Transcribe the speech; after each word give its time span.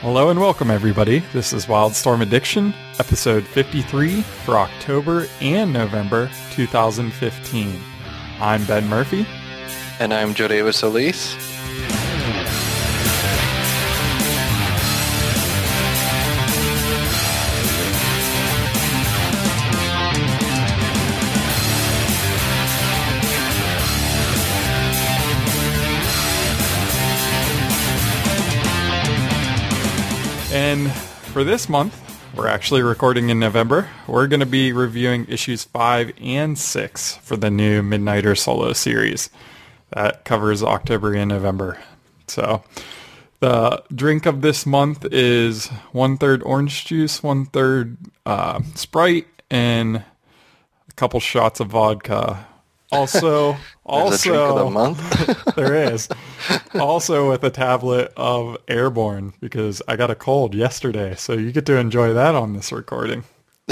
Hello 0.00 0.30
and 0.30 0.38
welcome 0.38 0.70
everybody. 0.70 1.24
This 1.32 1.52
is 1.52 1.66
Wildstorm 1.66 2.22
Addiction, 2.22 2.72
episode 3.00 3.44
53 3.44 4.22
for 4.22 4.56
October 4.56 5.26
and 5.40 5.72
November 5.72 6.30
2015. 6.52 7.80
I'm 8.38 8.64
Ben 8.66 8.86
Murphy. 8.88 9.26
And 9.98 10.14
I'm 10.14 10.34
Joe 10.34 10.46
David 10.46 10.74
Soliz. 10.74 11.34
And 30.68 30.92
for 30.92 31.44
this 31.44 31.66
month, 31.66 31.98
we're 32.36 32.46
actually 32.46 32.82
recording 32.82 33.30
in 33.30 33.40
November. 33.40 33.88
We're 34.06 34.26
going 34.26 34.40
to 34.40 34.44
be 34.44 34.70
reviewing 34.70 35.24
issues 35.26 35.64
5 35.64 36.12
and 36.20 36.58
6 36.58 37.16
for 37.22 37.38
the 37.38 37.50
new 37.50 37.80
Midnighter 37.80 38.36
solo 38.36 38.74
series. 38.74 39.30
That 39.94 40.26
covers 40.26 40.62
October 40.62 41.14
and 41.14 41.30
November. 41.30 41.78
So 42.26 42.64
the 43.40 43.82
drink 43.94 44.26
of 44.26 44.42
this 44.42 44.66
month 44.66 45.06
is 45.10 45.68
one 45.92 46.18
third 46.18 46.42
orange 46.42 46.84
juice, 46.84 47.22
one 47.22 47.46
third 47.46 47.96
uh, 48.26 48.60
Sprite, 48.74 49.26
and 49.50 49.96
a 49.96 50.92
couple 50.96 51.18
shots 51.18 51.60
of 51.60 51.68
vodka. 51.68 52.44
Also, 52.90 53.54
also, 53.84 54.30
drink 54.30 54.42
of 54.42 54.58
the 54.58 54.70
month. 54.70 55.54
there 55.56 55.92
is 55.92 56.08
also 56.74 57.30
with 57.30 57.44
a 57.44 57.50
tablet 57.50 58.12
of 58.16 58.56
Airborne 58.68 59.34
because 59.40 59.82
I 59.88 59.96
got 59.96 60.10
a 60.10 60.14
cold 60.14 60.54
yesterday, 60.54 61.14
so 61.14 61.32
you 61.34 61.52
get 61.52 61.66
to 61.66 61.76
enjoy 61.76 62.12
that 62.14 62.34
on 62.34 62.54
this 62.54 62.72
recording. 62.72 63.24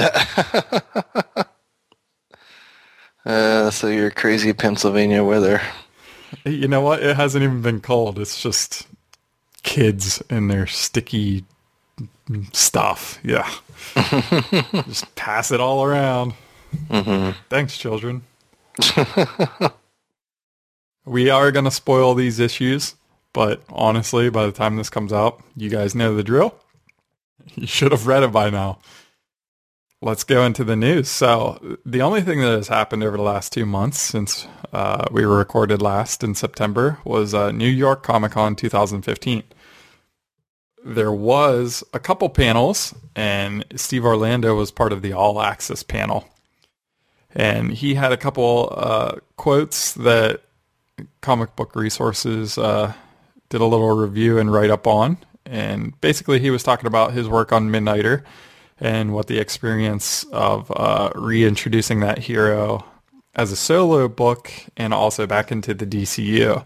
uh, 3.26 3.70
so 3.70 3.88
your 3.88 4.10
crazy 4.10 4.52
Pennsylvania 4.52 5.24
weather. 5.24 5.60
You 6.44 6.68
know 6.68 6.80
what? 6.80 7.02
It 7.02 7.16
hasn't 7.16 7.42
even 7.44 7.62
been 7.62 7.80
cold. 7.80 8.18
It's 8.18 8.40
just 8.40 8.86
kids 9.62 10.22
and 10.28 10.50
their 10.50 10.66
sticky 10.66 11.44
stuff. 12.52 13.18
Yeah. 13.22 13.48
just 14.86 15.14
pass 15.14 15.50
it 15.50 15.60
all 15.60 15.84
around. 15.84 16.34
Mm-hmm. 16.88 17.38
Thanks, 17.48 17.76
children. 17.78 18.22
We 21.06 21.30
are 21.30 21.52
going 21.52 21.64
to 21.64 21.70
spoil 21.70 22.14
these 22.14 22.38
issues, 22.38 22.96
but 23.32 23.62
honestly, 23.70 24.28
by 24.28 24.44
the 24.44 24.52
time 24.52 24.76
this 24.76 24.90
comes 24.90 25.12
out, 25.12 25.42
you 25.56 25.70
guys 25.70 25.94
know 25.94 26.14
the 26.14 26.24
drill. 26.24 26.54
You 27.54 27.66
should 27.66 27.92
have 27.92 28.08
read 28.08 28.24
it 28.24 28.32
by 28.32 28.50
now. 28.50 28.80
Let's 30.02 30.24
go 30.24 30.44
into 30.44 30.64
the 30.64 30.74
news. 30.74 31.08
So 31.08 31.78
the 31.86 32.02
only 32.02 32.20
thing 32.20 32.40
that 32.40 32.50
has 32.50 32.68
happened 32.68 33.04
over 33.04 33.16
the 33.16 33.22
last 33.22 33.52
two 33.52 33.64
months 33.64 33.98
since 33.98 34.48
uh, 34.72 35.06
we 35.12 35.24
were 35.24 35.38
recorded 35.38 35.80
last 35.80 36.24
in 36.24 36.34
September 36.34 36.98
was 37.04 37.34
uh, 37.34 37.52
New 37.52 37.68
York 37.68 38.02
Comic 38.02 38.32
Con 38.32 38.56
2015. 38.56 39.44
There 40.84 41.12
was 41.12 41.84
a 41.94 42.00
couple 42.00 42.28
panels, 42.28 42.94
and 43.14 43.64
Steve 43.76 44.04
Orlando 44.04 44.56
was 44.56 44.70
part 44.72 44.92
of 44.92 45.02
the 45.02 45.12
All 45.12 45.40
Access 45.40 45.82
panel 45.84 46.28
and 47.36 47.70
he 47.70 47.94
had 47.94 48.12
a 48.12 48.16
couple 48.16 48.72
uh, 48.74 49.16
quotes 49.36 49.92
that 49.92 50.40
comic 51.20 51.54
book 51.56 51.74
resources 51.76 52.58
uh, 52.58 52.92
did 53.48 53.60
a 53.60 53.66
little 53.66 53.96
review 53.96 54.38
and 54.38 54.52
write 54.52 54.70
up 54.70 54.86
on 54.86 55.18
and 55.46 55.98
basically 56.00 56.40
he 56.40 56.50
was 56.50 56.62
talking 56.62 56.86
about 56.86 57.12
his 57.12 57.28
work 57.28 57.52
on 57.52 57.70
midnighter 57.70 58.22
and 58.78 59.14
what 59.14 59.26
the 59.26 59.38
experience 59.38 60.24
of 60.32 60.70
uh, 60.74 61.10
reintroducing 61.14 62.00
that 62.00 62.18
hero 62.18 62.84
as 63.34 63.52
a 63.52 63.56
solo 63.56 64.08
book 64.08 64.50
and 64.76 64.92
also 64.92 65.26
back 65.26 65.50
into 65.52 65.74
the 65.74 65.86
DCU. 65.86 66.64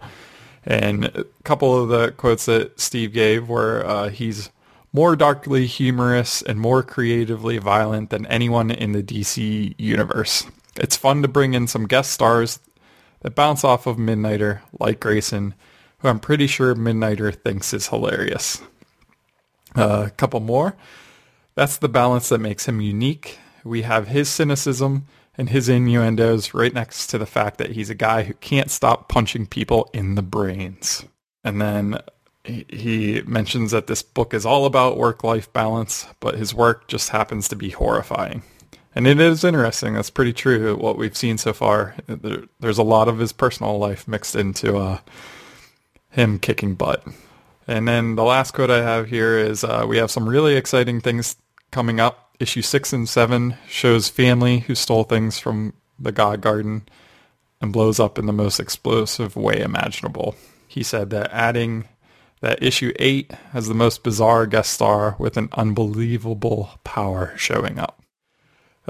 And 0.64 1.06
a 1.06 1.24
couple 1.44 1.82
of 1.82 1.88
the 1.88 2.12
quotes 2.12 2.46
that 2.46 2.78
Steve 2.80 3.12
gave 3.12 3.48
were 3.48 3.84
uh, 3.86 4.08
he's 4.08 4.50
more 4.92 5.14
darkly 5.14 5.66
humorous 5.66 6.42
and 6.42 6.58
more 6.58 6.82
creatively 6.82 7.58
violent 7.58 8.10
than 8.10 8.26
anyone 8.26 8.70
in 8.70 8.92
the 8.92 9.02
DC 9.02 9.74
universe. 9.78 10.46
It's 10.76 10.96
fun 10.96 11.22
to 11.22 11.28
bring 11.28 11.54
in 11.54 11.66
some 11.66 11.86
guest 11.86 12.12
stars 12.12 12.58
that 13.20 13.34
bounce 13.34 13.64
off 13.64 13.86
of 13.86 13.96
Midnighter, 13.96 14.60
like 14.78 15.00
Grayson, 15.00 15.54
who 15.98 16.08
I'm 16.08 16.20
pretty 16.20 16.46
sure 16.46 16.74
Midnighter 16.74 17.34
thinks 17.34 17.74
is 17.74 17.88
hilarious. 17.88 18.62
Uh, 19.76 20.04
a 20.06 20.10
couple 20.10 20.40
more. 20.40 20.76
That's 21.54 21.78
the 21.78 21.88
balance 21.88 22.28
that 22.30 22.38
makes 22.38 22.66
him 22.66 22.80
unique. 22.80 23.38
We 23.64 23.82
have 23.82 24.08
his 24.08 24.28
cynicism 24.28 25.06
and 25.36 25.50
his 25.50 25.68
innuendos 25.68 26.54
right 26.54 26.72
next 26.72 27.08
to 27.08 27.18
the 27.18 27.26
fact 27.26 27.58
that 27.58 27.72
he's 27.72 27.90
a 27.90 27.94
guy 27.94 28.24
who 28.24 28.34
can't 28.34 28.70
stop 28.70 29.08
punching 29.08 29.46
people 29.46 29.88
in 29.92 30.14
the 30.14 30.22
brains. 30.22 31.04
And 31.44 31.60
then 31.60 32.00
he 32.44 33.22
mentions 33.26 33.70
that 33.70 33.86
this 33.86 34.02
book 34.02 34.32
is 34.32 34.46
all 34.46 34.64
about 34.64 34.96
work-life 34.96 35.52
balance, 35.52 36.06
but 36.20 36.36
his 36.36 36.54
work 36.54 36.88
just 36.88 37.10
happens 37.10 37.48
to 37.48 37.56
be 37.56 37.70
horrifying. 37.70 38.42
And 38.94 39.06
it 39.06 39.20
is 39.20 39.44
interesting. 39.44 39.94
That's 39.94 40.10
pretty 40.10 40.32
true. 40.32 40.76
What 40.76 40.98
we've 40.98 41.16
seen 41.16 41.38
so 41.38 41.52
far, 41.52 41.94
there, 42.06 42.42
there's 42.58 42.78
a 42.78 42.82
lot 42.82 43.08
of 43.08 43.18
his 43.18 43.32
personal 43.32 43.78
life 43.78 44.08
mixed 44.08 44.34
into 44.34 44.76
uh, 44.76 44.98
him 46.10 46.38
kicking 46.38 46.74
butt. 46.74 47.04
And 47.68 47.86
then 47.86 48.16
the 48.16 48.24
last 48.24 48.52
quote 48.52 48.70
I 48.70 48.82
have 48.82 49.08
here 49.08 49.38
is 49.38 49.62
uh, 49.62 49.84
we 49.88 49.98
have 49.98 50.10
some 50.10 50.28
really 50.28 50.56
exciting 50.56 51.00
things 51.00 51.36
coming 51.70 52.00
up. 52.00 52.34
Issue 52.40 52.62
six 52.62 52.92
and 52.92 53.08
seven 53.08 53.56
shows 53.68 54.08
family 54.08 54.60
who 54.60 54.74
stole 54.74 55.04
things 55.04 55.38
from 55.38 55.74
the 55.98 56.10
God 56.10 56.40
Garden 56.40 56.88
and 57.60 57.72
blows 57.72 58.00
up 58.00 58.18
in 58.18 58.26
the 58.26 58.32
most 58.32 58.58
explosive 58.58 59.36
way 59.36 59.60
imaginable. 59.60 60.34
He 60.66 60.82
said 60.82 61.10
that 61.10 61.30
adding 61.32 61.86
that 62.40 62.62
issue 62.62 62.92
eight 62.96 63.30
has 63.52 63.68
the 63.68 63.74
most 63.74 64.02
bizarre 64.02 64.46
guest 64.46 64.72
star 64.72 65.14
with 65.18 65.36
an 65.36 65.50
unbelievable 65.52 66.70
power 66.82 67.34
showing 67.36 67.78
up 67.78 67.99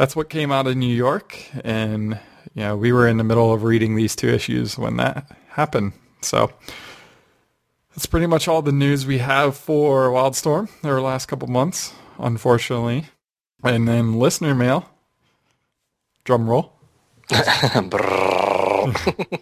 that's 0.00 0.16
what 0.16 0.31
came 0.31 0.50
out 0.50 0.66
of 0.66 0.78
New 0.78 0.87
York, 0.87 1.38
and 1.62 2.19
you 2.55 2.62
know 2.62 2.75
we 2.75 2.91
were 2.91 3.06
in 3.06 3.19
the 3.19 3.25
middle 3.25 3.53
of 3.53 3.65
reading 3.65 3.97
these 3.97 4.16
two 4.16 4.28
issues 4.28 4.78
when 4.78 4.97
that 4.97 5.31
happened. 5.49 5.93
So 6.22 6.50
that's 7.91 8.06
pretty 8.06 8.27
much 8.27 8.49
all 8.49 8.62
the 8.62 8.72
news 8.72 9.05
we 9.05 9.19
have 9.19 9.59
for 9.59 10.09
Wildstorm 10.09 10.71
over 10.83 10.94
the 10.94 11.03
last 11.03 11.27
couple 11.27 11.49
months, 11.49 11.93
unfortunately. 12.19 13.09
And 13.62 13.87
then 13.87 14.19
listener 14.19 14.55
mail. 14.55 14.89
Drum 16.25 16.49
roll. 16.49 16.72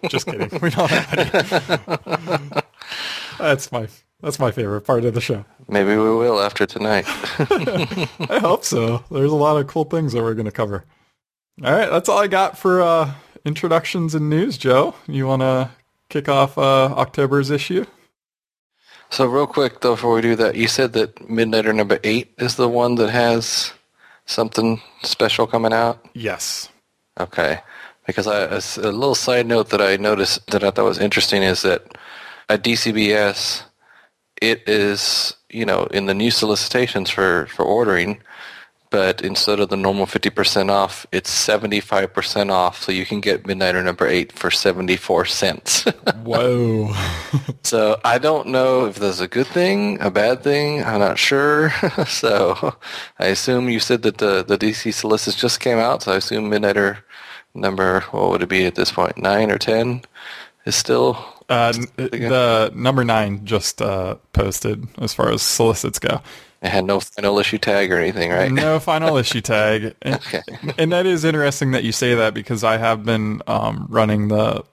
Just 0.09 0.25
kidding. 0.25 0.59
We 0.61 0.71
don't 0.71 0.91
have 0.91 2.27
any. 2.27 2.61
That's 3.39 3.71
my 3.71 3.87
that's 4.21 4.39
my 4.39 4.51
favorite 4.51 4.81
part 4.81 5.05
of 5.05 5.13
the 5.13 5.21
show. 5.21 5.45
Maybe 5.67 5.91
we 5.91 6.15
will 6.15 6.39
after 6.39 6.65
tonight. 6.65 7.05
I 7.07 8.39
hope 8.41 8.65
so. 8.65 9.03
There's 9.11 9.31
a 9.31 9.35
lot 9.35 9.57
of 9.57 9.67
cool 9.67 9.85
things 9.85 10.13
that 10.13 10.23
we're 10.23 10.33
going 10.33 10.45
to 10.45 10.51
cover. 10.51 10.85
All 11.63 11.71
right, 11.73 11.89
that's 11.89 12.09
all 12.09 12.19
I 12.19 12.27
got 12.27 12.57
for 12.57 12.81
uh, 12.81 13.13
introductions 13.45 14.15
and 14.15 14.29
news, 14.29 14.57
Joe. 14.57 14.95
You 15.07 15.27
want 15.27 15.41
to 15.41 15.69
kick 16.09 16.29
off 16.29 16.57
uh, 16.57 16.93
October's 16.95 17.49
issue? 17.49 17.85
So 19.09 19.25
real 19.25 19.47
quick, 19.47 19.81
though, 19.81 19.95
before 19.95 20.13
we 20.13 20.21
do 20.21 20.35
that, 20.35 20.55
you 20.55 20.67
said 20.67 20.93
that 20.93 21.15
Midnighter 21.15 21.73
number 21.73 21.99
eight 22.03 22.33
is 22.37 22.55
the 22.55 22.69
one 22.69 22.95
that 22.95 23.09
has 23.09 23.73
something 24.25 24.81
special 25.03 25.47
coming 25.47 25.73
out? 25.73 26.05
Yes. 26.13 26.69
Okay. 27.19 27.59
Because 28.05 28.27
I, 28.27 28.43
a 28.43 28.91
little 28.91 29.15
side 29.15 29.47
note 29.47 29.69
that 29.69 29.81
I 29.81 29.97
noticed 29.97 30.45
that 30.51 30.63
I 30.63 30.71
thought 30.71 30.85
was 30.85 30.99
interesting 30.99 31.43
is 31.43 31.63
that 31.63 31.97
at 32.47 32.63
DCBS, 32.63 33.63
it 34.41 34.67
is, 34.67 35.35
you 35.49 35.65
know, 35.65 35.83
in 35.85 36.05
the 36.05 36.13
new 36.13 36.31
solicitations 36.31 37.09
for, 37.09 37.47
for 37.47 37.63
ordering, 37.63 38.21
but 38.89 39.21
instead 39.21 39.59
of 39.59 39.69
the 39.69 39.77
normal 39.77 40.07
50% 40.07 40.71
off, 40.71 41.05
it's 41.11 41.29
75% 41.29 42.51
off. 42.51 42.81
So 42.81 42.91
you 42.91 43.05
can 43.05 43.21
get 43.21 43.43
Midnighter 43.43 43.83
number 43.83 44.07
8 44.07 44.31
for 44.31 44.49
74 44.49 45.25
cents. 45.25 45.83
Whoa. 46.23 46.93
so 47.63 47.99
I 48.03 48.17
don't 48.17 48.47
know 48.47 48.87
if 48.87 48.95
that's 48.95 49.19
a 49.19 49.27
good 49.27 49.47
thing, 49.47 50.01
a 50.01 50.09
bad 50.09 50.41
thing. 50.41 50.83
I'm 50.83 50.99
not 50.99 51.19
sure. 51.19 51.69
so 52.07 52.75
I 53.19 53.27
assume 53.27 53.69
you 53.69 53.79
said 53.79 54.01
that 54.03 54.17
the, 54.17 54.43
the 54.43 54.57
DC 54.57 54.93
solicits 54.93 55.37
just 55.37 55.59
came 55.59 55.77
out. 55.77 56.03
So 56.03 56.13
I 56.13 56.17
assume 56.17 56.49
Midnighter 56.49 56.99
number, 57.53 58.01
what 58.11 58.31
would 58.31 58.43
it 58.43 58.49
be 58.49 58.65
at 58.65 58.75
this 58.75 58.91
point, 58.91 59.17
9 59.17 59.51
or 59.51 59.57
10 59.59 60.01
is 60.69 60.75
still 60.75 61.17
uh, 61.49 61.73
the 61.97 62.71
number 62.73 63.03
nine 63.03 63.45
just 63.45 63.81
uh, 63.81 64.15
posted 64.33 64.87
as 64.99 65.13
far 65.13 65.31
as 65.31 65.41
solicits 65.41 65.99
go. 65.99 66.21
It 66.61 66.69
had 66.69 66.85
no 66.85 66.99
final 66.99 67.39
issue 67.39 67.57
tag 67.57 67.91
or 67.91 67.97
anything, 67.97 68.31
right? 68.31 68.51
No 68.51 68.79
final 68.91 69.17
issue 69.17 69.41
tag. 69.41 69.95
And, 70.01 70.15
okay. 70.15 70.41
and 70.77 70.91
that 70.91 71.05
is 71.05 71.23
interesting 71.23 71.71
that 71.71 71.83
you 71.83 71.91
say 71.91 72.15
that 72.15 72.33
because 72.33 72.63
I 72.63 72.77
have 72.77 73.03
been 73.03 73.41
um, 73.47 73.85
running 73.89 74.29
the 74.29 74.63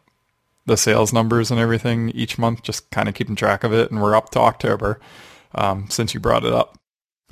the 0.66 0.76
sales 0.76 1.12
numbers 1.12 1.52
and 1.52 1.60
everything 1.60 2.10
each 2.10 2.38
month, 2.38 2.62
just 2.62 2.90
kind 2.90 3.08
of 3.08 3.14
keeping 3.14 3.36
track 3.36 3.62
of 3.62 3.72
it, 3.72 3.90
and 3.92 4.02
we're 4.02 4.16
up 4.16 4.30
to 4.30 4.40
October. 4.40 5.00
um, 5.56 5.88
since 5.90 6.14
you 6.14 6.20
brought 6.20 6.44
it 6.44 6.52
up. 6.52 6.78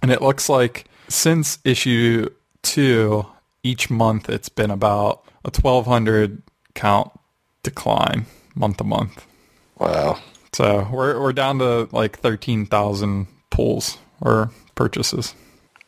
And 0.02 0.11
it 0.11 0.22
looks 0.22 0.49
like 0.49 0.87
since 1.08 1.58
issue 1.64 2.28
two, 2.62 3.26
each 3.62 3.90
month 3.90 4.28
it's 4.28 4.49
been 4.49 4.70
about 4.70 5.25
a 5.44 5.50
1,200 5.50 6.43
count 6.75 7.11
decline 7.62 8.26
month 8.54 8.78
to 8.78 8.84
month. 8.84 9.26
Wow. 9.78 10.18
So 10.52 10.88
we're 10.92 11.20
we're 11.20 11.32
down 11.32 11.58
to 11.58 11.88
like 11.92 12.18
13,000 12.20 13.26
pulls 13.50 13.98
or 14.20 14.50
purchases. 14.74 15.34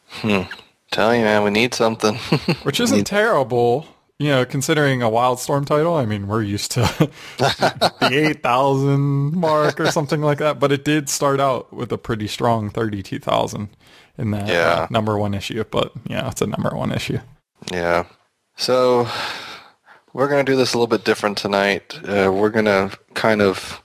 Hmm. 0.09 0.43
Tell 0.91 1.15
you, 1.15 1.23
man, 1.23 1.43
we 1.45 1.51
need 1.51 1.75
something. 1.75 2.15
Which 2.63 2.79
isn't 2.81 3.05
terrible, 3.05 3.87
you 4.19 4.29
know, 4.29 4.45
considering 4.45 5.03
a 5.03 5.07
Wildstorm 5.11 5.67
title. 5.67 5.95
I 5.95 6.07
mean, 6.07 6.27
we're 6.29 6.43
used 6.43 6.71
to 6.73 6.81
the 7.39 7.91
8,000 8.13 9.37
mark 9.37 9.81
or 9.81 9.91
something 9.91 10.21
like 10.23 10.39
that, 10.39 10.59
but 10.59 10.73
it 10.73 10.85
did 10.85 11.09
start 11.09 11.41
out 11.41 11.73
with 11.73 11.93
a 11.93 11.99
pretty 11.99 12.27
strong 12.29 12.71
32,000 12.71 13.69
in 14.19 14.31
that 14.31 14.49
Yeah. 14.49 14.83
uh, 14.83 14.87
number 14.91 15.19
one 15.19 15.35
issue. 15.35 15.63
But 15.65 15.93
yeah, 16.07 16.29
it's 16.31 16.41
a 16.43 16.47
number 16.47 16.71
one 16.77 16.93
issue. 16.93 17.19
Yeah. 17.73 18.05
So 18.57 19.09
we're 20.17 20.29
going 20.29 20.45
to 20.45 20.51
do 20.51 20.57
this 20.57 20.73
a 20.73 20.79
little 20.79 20.87
bit 20.87 21.05
different 21.05 21.37
tonight. 21.37 21.95
Uh, 22.09 22.33
we're 22.33 22.49
going 22.49 22.65
to 22.65 22.91
kind 23.13 23.43
of, 23.43 23.83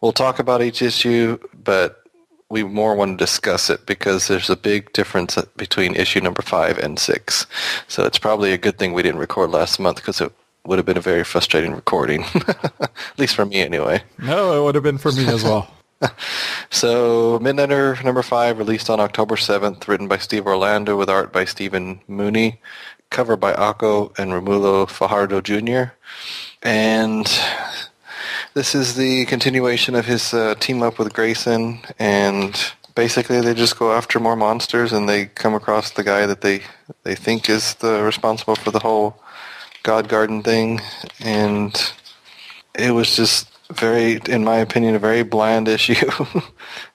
we'll 0.00 0.12
talk 0.12 0.38
about 0.38 0.62
each 0.62 0.80
issue, 0.80 1.38
but 1.62 2.04
we 2.48 2.62
more 2.62 2.94
want 2.94 3.18
to 3.18 3.22
discuss 3.22 3.68
it 3.68 3.84
because 3.84 4.28
there's 4.28 4.48
a 4.48 4.56
big 4.56 4.90
difference 4.94 5.36
between 5.58 5.94
issue 5.94 6.22
number 6.22 6.40
five 6.40 6.78
and 6.78 6.98
six. 6.98 7.46
So 7.86 8.04
it's 8.04 8.18
probably 8.18 8.54
a 8.54 8.58
good 8.58 8.78
thing 8.78 8.94
we 8.94 9.02
didn't 9.02 9.20
record 9.20 9.50
last 9.50 9.78
month 9.78 9.96
because 9.96 10.22
it 10.22 10.32
would 10.64 10.78
have 10.78 10.86
been 10.86 10.96
a 10.96 11.02
very 11.02 11.22
frustrating 11.22 11.74
recording, 11.74 12.24
at 12.80 13.18
least 13.18 13.36
for 13.36 13.44
me 13.44 13.60
anyway. 13.60 14.02
No, 14.18 14.58
it 14.58 14.64
would 14.64 14.74
have 14.74 14.84
been 14.84 14.96
for 14.96 15.12
me 15.12 15.26
as 15.26 15.44
well. 15.44 15.70
So 16.70 17.38
Midnighter 17.38 18.04
number 18.04 18.22
five 18.22 18.58
released 18.58 18.90
on 18.90 19.00
October 19.00 19.36
7th, 19.36 19.88
written 19.88 20.06
by 20.06 20.18
Steve 20.18 20.46
Orlando 20.46 20.96
with 20.96 21.08
art 21.08 21.32
by 21.32 21.46
Stephen 21.46 22.00
Mooney, 22.06 22.60
cover 23.10 23.36
by 23.36 23.52
Akko 23.52 24.16
and 24.18 24.32
Romulo 24.32 24.88
Fajardo 24.88 25.40
Jr. 25.40 25.92
And 26.62 27.26
this 28.54 28.74
is 28.74 28.96
the 28.96 29.24
continuation 29.26 29.94
of 29.94 30.06
his 30.06 30.34
uh, 30.34 30.54
team 30.56 30.82
up 30.82 30.98
with 30.98 31.14
Grayson 31.14 31.80
and 31.98 32.72
basically 32.94 33.40
they 33.40 33.54
just 33.54 33.78
go 33.78 33.92
after 33.92 34.18
more 34.18 34.36
monsters 34.36 34.92
and 34.92 35.08
they 35.08 35.26
come 35.26 35.54
across 35.54 35.90
the 35.90 36.02
guy 36.02 36.26
that 36.26 36.40
they, 36.40 36.62
they 37.04 37.14
think 37.14 37.48
is 37.48 37.74
the 37.74 38.02
responsible 38.02 38.56
for 38.56 38.70
the 38.70 38.80
whole 38.80 39.20
God 39.82 40.08
Garden 40.08 40.42
thing 40.42 40.80
and 41.20 41.92
it 42.74 42.90
was 42.90 43.16
just 43.16 43.48
very, 43.70 44.20
in 44.28 44.44
my 44.44 44.56
opinion, 44.56 44.94
a 44.94 44.98
very 44.98 45.22
bland 45.22 45.68
issue. 45.76 46.10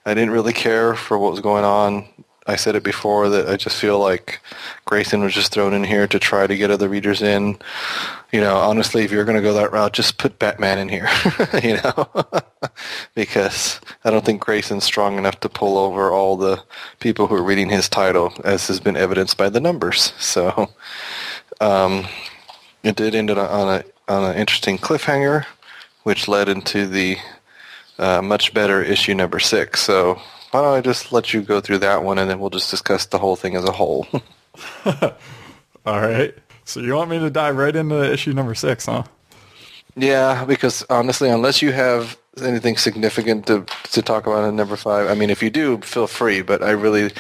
I 0.06 0.14
didn't 0.14 0.32
really 0.32 0.54
care 0.54 0.96
for 0.96 1.18
what 1.18 1.32
was 1.32 1.40
going 1.40 1.64
on. 1.64 2.06
I 2.46 2.56
said 2.56 2.76
it 2.76 2.84
before 2.84 3.30
that 3.30 3.48
I 3.48 3.56
just 3.56 3.80
feel 3.80 4.00
like 4.00 4.42
Grayson 4.86 5.24
was 5.24 5.34
just 5.34 5.54
thrown 5.54 5.74
in 5.74 5.84
here 5.84 6.08
to 6.08 6.20
try 6.20 6.46
to 6.46 6.58
get 6.58 6.72
other 6.72 6.90
readers 6.90 7.22
in. 7.22 7.58
You 8.32 8.42
know, 8.42 8.58
honestly, 8.58 9.04
if 9.04 9.12
you're 9.12 9.24
going 9.24 9.38
to 9.38 9.44
go 9.44 9.54
that 9.54 9.72
route, 9.72 9.94
just 9.94 10.18
put 10.18 10.40
Batman 10.40 10.80
in 10.80 10.90
here, 10.90 11.08
you 11.64 11.76
know, 11.76 12.26
because 13.16 13.80
I 14.04 14.10
don't 14.10 14.26
think 14.26 14.42
Grayson's 14.42 14.84
strong 14.84 15.18
enough 15.18 15.40
to 15.42 15.50
pull 15.50 15.78
over 15.78 16.12
all 16.12 16.36
the 16.36 16.62
people 17.00 17.28
who 17.28 17.36
are 17.36 17.44
reading 17.44 17.70
his 17.70 17.88
title, 17.88 18.34
as 18.44 18.68
has 18.68 18.80
been 18.80 18.98
evidenced 18.98 19.38
by 19.38 19.50
the 19.50 19.62
numbers. 19.62 20.14
So, 20.20 20.70
um, 21.62 22.08
it 22.84 22.96
did 22.96 23.16
end 23.16 23.32
on 23.32 23.38
a, 23.38 23.84
on 24.08 24.24
an 24.24 24.36
interesting 24.36 24.78
cliffhanger, 24.78 25.46
which 26.04 26.28
led 26.28 26.50
into 26.50 26.88
the 26.88 27.18
uh, 27.98 28.22
much 28.22 28.54
better 28.54 28.82
issue 28.82 29.14
number 29.14 29.40
six. 29.40 29.82
So 29.82 30.20
why 30.54 30.62
don't 30.62 30.74
I 30.74 30.82
just 30.82 31.12
let 31.12 31.34
you 31.34 31.42
go 31.42 31.60
through 31.62 31.80
that 31.80 32.04
one, 32.04 32.20
and 32.20 32.30
then 32.30 32.40
we'll 32.40 32.52
just 32.52 32.70
discuss 32.70 33.08
the 33.08 33.18
whole 33.18 33.36
thing 33.36 33.56
as 33.56 33.64
a 33.64 33.72
whole. 33.72 34.08
All 34.86 36.00
right. 36.00 36.36
So 36.66 36.80
you 36.80 36.94
want 36.94 37.10
me 37.10 37.20
to 37.20 37.30
dive 37.30 37.58
right 37.58 37.76
into 37.76 38.12
issue 38.12 38.34
number 38.34 38.56
six, 38.56 38.86
huh? 38.86 39.04
yeah, 39.96 40.46
because 40.46 40.86
honestly, 40.90 41.30
unless 41.30 41.62
you 41.62 41.72
have 41.72 42.18
anything 42.42 42.78
significant 42.78 43.48
to 43.48 43.66
to 43.92 44.02
talk 44.02 44.28
about 44.28 44.48
in 44.48 44.56
number 44.56 44.76
five, 44.76 45.10
I 45.10 45.16
mean, 45.16 45.30
if 45.30 45.44
you 45.44 45.50
do, 45.50 45.80
feel 45.80 46.08
free. 46.08 46.42
But 46.42 46.64
I 46.64 46.72
really. 46.72 47.12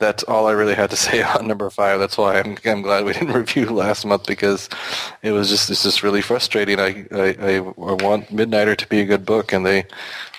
That's 0.00 0.24
all 0.24 0.48
I 0.48 0.52
really 0.52 0.74
had 0.74 0.90
to 0.90 0.96
say 1.06 1.22
on 1.22 1.46
number 1.46 1.70
five. 1.70 2.00
That's 2.00 2.18
why 2.18 2.40
I'm 2.40 2.58
I'm 2.64 2.82
glad 2.82 3.04
we 3.04 3.12
didn't 3.12 3.32
review 3.32 3.66
last 3.66 4.04
month 4.04 4.26
because 4.26 4.68
it 5.22 5.30
was 5.30 5.48
just 5.48 5.70
it's 5.70 5.84
just 5.84 6.02
really 6.02 6.20
frustrating. 6.20 6.80
I 6.80 7.06
I, 7.12 7.36
I, 7.40 7.56
I 7.56 7.60
want 7.60 8.28
Midnighter 8.28 8.76
to 8.76 8.88
be 8.88 9.00
a 9.00 9.04
good 9.04 9.24
book, 9.24 9.52
and 9.52 9.64
they, 9.64 9.86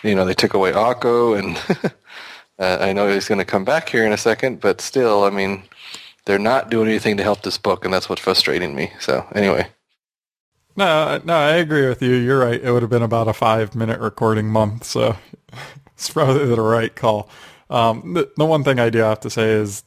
you 0.03 0.13
know, 0.13 0.25
they 0.25 0.33
took 0.33 0.53
away 0.53 0.73
Akko, 0.73 1.39
and 1.39 1.93
uh, 2.59 2.77
I 2.81 2.93
know 2.93 3.07
he's 3.11 3.27
going 3.27 3.39
to 3.39 3.45
come 3.45 3.65
back 3.65 3.89
here 3.89 4.05
in 4.05 4.13
a 4.13 4.17
second, 4.17 4.61
but 4.61 4.81
still, 4.81 5.23
I 5.25 5.29
mean, 5.29 5.63
they're 6.25 6.39
not 6.39 6.69
doing 6.69 6.89
anything 6.89 7.17
to 7.17 7.23
help 7.23 7.43
this 7.43 7.57
book, 7.57 7.85
and 7.85 7.93
that's 7.93 8.09
what's 8.09 8.21
frustrating 8.21 8.75
me. 8.75 8.91
So 8.99 9.25
anyway, 9.35 9.67
No, 10.75 11.21
no, 11.23 11.35
I 11.35 11.55
agree 11.55 11.87
with 11.87 12.01
you. 12.01 12.15
You're 12.15 12.39
right. 12.39 12.61
It 12.61 12.71
would 12.71 12.81
have 12.83 12.89
been 12.91 13.03
about 13.03 13.27
a 13.27 13.33
five 13.33 13.75
minute 13.75 13.99
recording 13.99 14.47
month, 14.47 14.85
so 14.85 15.17
it's 15.95 16.09
probably 16.09 16.45
the 16.47 16.61
right 16.61 16.95
call. 16.95 17.29
Um, 17.69 18.13
the, 18.15 18.31
the 18.37 18.45
one 18.45 18.63
thing 18.63 18.79
I 18.79 18.89
do 18.89 18.99
have 18.99 19.21
to 19.21 19.29
say 19.29 19.51
is 19.51 19.83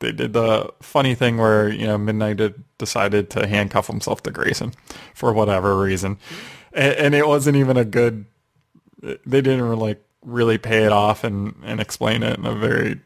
they 0.00 0.12
did 0.12 0.32
the 0.34 0.72
funny 0.80 1.14
thing 1.14 1.38
where, 1.38 1.68
you 1.68 1.86
know, 1.86 1.98
Midnight 1.98 2.40
decided 2.78 3.30
to 3.30 3.46
handcuff 3.46 3.88
himself 3.88 4.22
to 4.24 4.30
Grayson 4.30 4.74
for 5.14 5.32
whatever 5.32 5.78
reason. 5.78 6.18
And, 6.72 6.94
and 6.94 7.14
it 7.14 7.26
wasn't 7.26 7.56
even 7.56 7.76
a 7.76 7.84
good, 7.84 8.26
they 9.02 9.40
didn't 9.42 9.76
like 9.78 10.02
really 10.24 10.58
pay 10.58 10.84
it 10.84 10.92
off 10.92 11.24
and, 11.24 11.54
and 11.64 11.80
explain 11.80 12.22
it 12.22 12.38
in 12.38 12.46
a 12.46 12.54
very, 12.54 13.00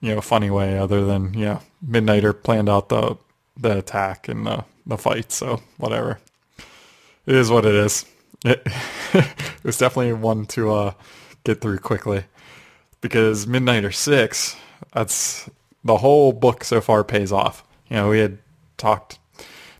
you 0.00 0.14
know, 0.14 0.20
funny 0.20 0.50
way 0.50 0.78
other 0.78 1.04
than, 1.04 1.34
know, 1.44 1.60
Midnighter 1.86 2.40
planned 2.40 2.68
out 2.68 2.88
the, 2.88 3.16
the 3.56 3.78
attack 3.78 4.28
and 4.28 4.46
the, 4.46 4.64
the 4.86 4.98
fight. 4.98 5.32
So 5.32 5.62
whatever 5.76 6.18
it 7.30 7.36
is 7.36 7.48
what 7.48 7.64
it 7.64 7.76
is. 7.76 8.04
It, 8.44 8.60
it 9.14 9.64
was 9.64 9.78
definitely 9.78 10.14
one 10.14 10.46
to 10.46 10.72
uh, 10.72 10.92
get 11.44 11.60
through 11.60 11.78
quickly 11.78 12.24
because 13.00 13.46
Midnighter 13.46 13.94
Six. 13.94 14.56
That's 14.92 15.48
the 15.84 15.98
whole 15.98 16.32
book 16.32 16.64
so 16.64 16.80
far 16.80 17.04
pays 17.04 17.30
off. 17.30 17.62
You 17.88 17.96
know, 17.96 18.10
we 18.10 18.18
had 18.18 18.38
talked 18.76 19.19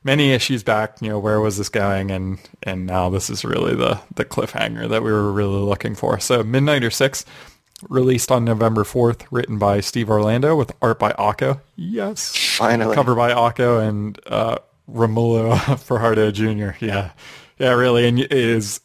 many 0.04 0.32
issues 0.32 0.62
back. 0.62 0.96
You 1.00 1.10
know, 1.10 1.18
where 1.18 1.40
was 1.40 1.58
this 1.58 1.68
going, 1.68 2.10
and 2.10 2.38
and 2.62 2.86
now 2.86 3.08
this 3.10 3.30
is 3.30 3.44
really 3.44 3.74
the 3.74 4.00
the 4.14 4.24
cliffhanger 4.24 4.88
that 4.88 5.02
we 5.02 5.10
were 5.12 5.32
really 5.32 5.60
looking 5.60 5.94
for. 5.94 6.18
So 6.20 6.42
Midnighter 6.42 6.92
Six. 6.92 7.24
Released 7.88 8.30
on 8.30 8.44
November 8.44 8.84
4th, 8.84 9.22
written 9.30 9.56
by 9.58 9.80
Steve 9.80 10.10
Orlando 10.10 10.54
with 10.54 10.70
art 10.82 10.98
by 10.98 11.12
Akko. 11.12 11.62
Yes. 11.76 12.36
finally, 12.58 12.94
Cover 12.94 13.14
by 13.14 13.30
Akko 13.32 13.80
and 13.88 14.20
uh, 14.26 14.58
Romulo 14.86 15.56
Fajardo 15.78 16.30
Jr. 16.30 16.76
Yeah, 16.84 17.12
yeah, 17.58 17.72
really, 17.72 18.06
and 18.06 18.18
it 18.20 18.30
is 18.30 18.82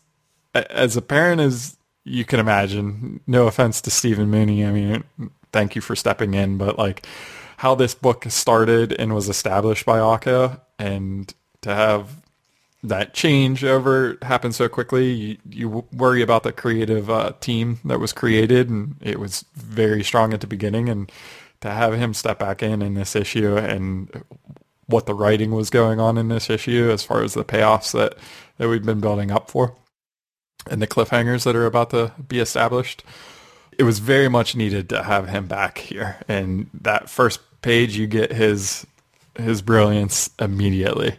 a- 0.53 0.71
as 0.71 0.95
apparent 0.95 1.41
as 1.41 1.75
you 2.05 2.23
can 2.23 2.39
imagine. 2.39 3.19
No 3.27 3.47
offense 3.47 3.81
to 3.81 3.91
Stephen 3.91 4.29
Mooney. 4.29 4.65
I 4.65 4.71
mean, 4.71 5.03
thank 5.51 5.75
you 5.75 5.81
for 5.81 5.97
stepping 5.97 6.33
in, 6.33 6.57
but 6.57 6.77
like 6.79 7.05
how 7.57 7.75
this 7.75 7.93
book 7.95 8.23
started 8.29 8.93
and 8.93 9.13
was 9.13 9.27
established 9.27 9.85
by 9.85 9.99
Akko, 9.99 10.61
and 10.77 11.33
to 11.61 11.73
have 11.73 12.21
that 12.83 13.13
change 13.13 13.63
over 13.63 14.17
happen 14.21 14.51
so 14.51 14.69
quickly, 14.69 15.11
you, 15.11 15.37
you 15.49 15.85
worry 15.91 16.21
about 16.21 16.43
the 16.43 16.51
creative 16.51 17.09
uh, 17.09 17.33
team 17.39 17.79
that 17.85 17.99
was 17.99 18.13
created, 18.13 18.69
and 18.69 18.95
it 19.01 19.19
was 19.19 19.45
very 19.55 20.03
strong 20.03 20.33
at 20.33 20.41
the 20.41 20.47
beginning, 20.47 20.89
and 20.89 21.11
to 21.61 21.71
have 21.71 21.93
him 21.93 22.13
step 22.13 22.39
back 22.39 22.61
in 22.61 22.81
in 22.81 22.93
this 22.93 23.15
issue 23.15 23.57
and 23.57 24.23
what 24.87 25.07
the 25.07 25.15
writing 25.15 25.51
was 25.51 25.69
going 25.69 25.99
on 25.99 26.17
in 26.17 26.27
this 26.27 26.49
issue 26.49 26.89
as 26.91 27.03
far 27.03 27.23
as 27.23 27.33
the 27.33 27.43
payoffs 27.43 27.91
that, 27.91 28.15
that 28.57 28.69
we've 28.69 28.85
been 28.85 28.99
building 28.99 29.31
up 29.31 29.49
for 29.49 29.75
and 30.69 30.81
the 30.81 30.87
cliffhangers 30.87 31.43
that 31.43 31.55
are 31.55 31.65
about 31.65 31.89
to 31.89 32.11
be 32.27 32.39
established. 32.39 33.03
It 33.77 33.83
was 33.83 33.99
very 33.99 34.29
much 34.29 34.55
needed 34.55 34.89
to 34.89 35.03
have 35.03 35.27
him 35.27 35.47
back 35.47 35.79
here. 35.79 36.17
And 36.27 36.69
that 36.81 37.09
first 37.09 37.39
page, 37.61 37.97
you 37.97 38.07
get 38.07 38.31
his 38.31 38.85
his 39.37 39.61
brilliance 39.61 40.29
immediately. 40.39 41.17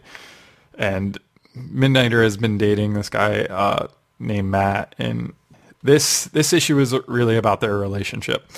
And 0.77 1.17
Midnighter 1.55 2.23
has 2.23 2.37
been 2.37 2.57
dating 2.57 2.93
this 2.93 3.09
guy 3.09 3.41
uh, 3.45 3.87
named 4.19 4.49
Matt, 4.49 4.95
and 4.97 5.33
this 5.83 6.25
this 6.25 6.53
issue 6.53 6.79
is 6.79 6.93
really 7.07 7.37
about 7.37 7.61
their 7.61 7.77
relationship 7.77 8.49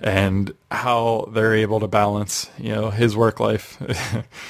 and 0.00 0.52
how 0.70 1.28
they're 1.32 1.54
able 1.54 1.80
to 1.80 1.88
balance, 1.88 2.50
you 2.58 2.74
know, 2.74 2.90
his 2.90 3.16
work 3.16 3.40
life, 3.40 3.78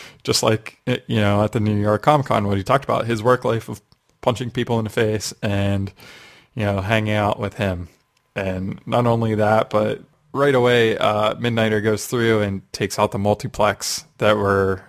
just 0.24 0.42
like 0.42 0.78
you 0.86 1.20
know 1.20 1.42
at 1.42 1.52
the 1.52 1.60
New 1.60 1.76
York 1.76 2.02
Comic 2.02 2.26
Con, 2.26 2.46
what 2.46 2.56
he 2.56 2.64
talked 2.64 2.84
about, 2.84 3.06
his 3.06 3.22
work 3.22 3.44
life 3.44 3.68
of 3.68 3.80
punching 4.20 4.50
people 4.50 4.78
in 4.78 4.84
the 4.84 4.90
face 4.90 5.32
and 5.42 5.92
you 6.54 6.64
know 6.64 6.80
hanging 6.80 7.14
out 7.14 7.38
with 7.38 7.54
him, 7.54 7.88
and 8.34 8.80
not 8.86 9.06
only 9.06 9.34
that, 9.34 9.70
but 9.70 10.02
right 10.36 10.54
away, 10.54 10.96
uh, 10.98 11.34
Midnighter 11.34 11.82
goes 11.82 12.06
through 12.06 12.42
and 12.42 12.62
takes 12.72 12.98
out 12.98 13.12
the 13.12 13.18
multiplex 13.18 14.04
that 14.18 14.36
were 14.36 14.82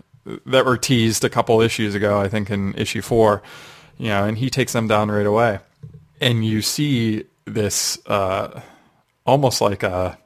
that 0.46 0.66
were 0.66 0.78
teased 0.78 1.24
a 1.24 1.30
couple 1.30 1.62
issues 1.62 1.96
ago, 1.96 2.20
I 2.20 2.28
think 2.28 2.50
in 2.50 2.74
issue 2.76 3.02
four, 3.02 3.42
you 3.98 4.10
know, 4.10 4.26
and 4.26 4.38
he 4.38 4.50
takes 4.50 4.74
them 4.74 4.88
down 4.88 5.10
right 5.10 5.26
away, 5.26 5.60
and 6.20 6.46
you 6.46 6.62
see 6.62 7.24
this 7.46 7.98
uh, 8.08 8.62
almost 9.26 9.62
like 9.62 9.84
a 9.84 10.18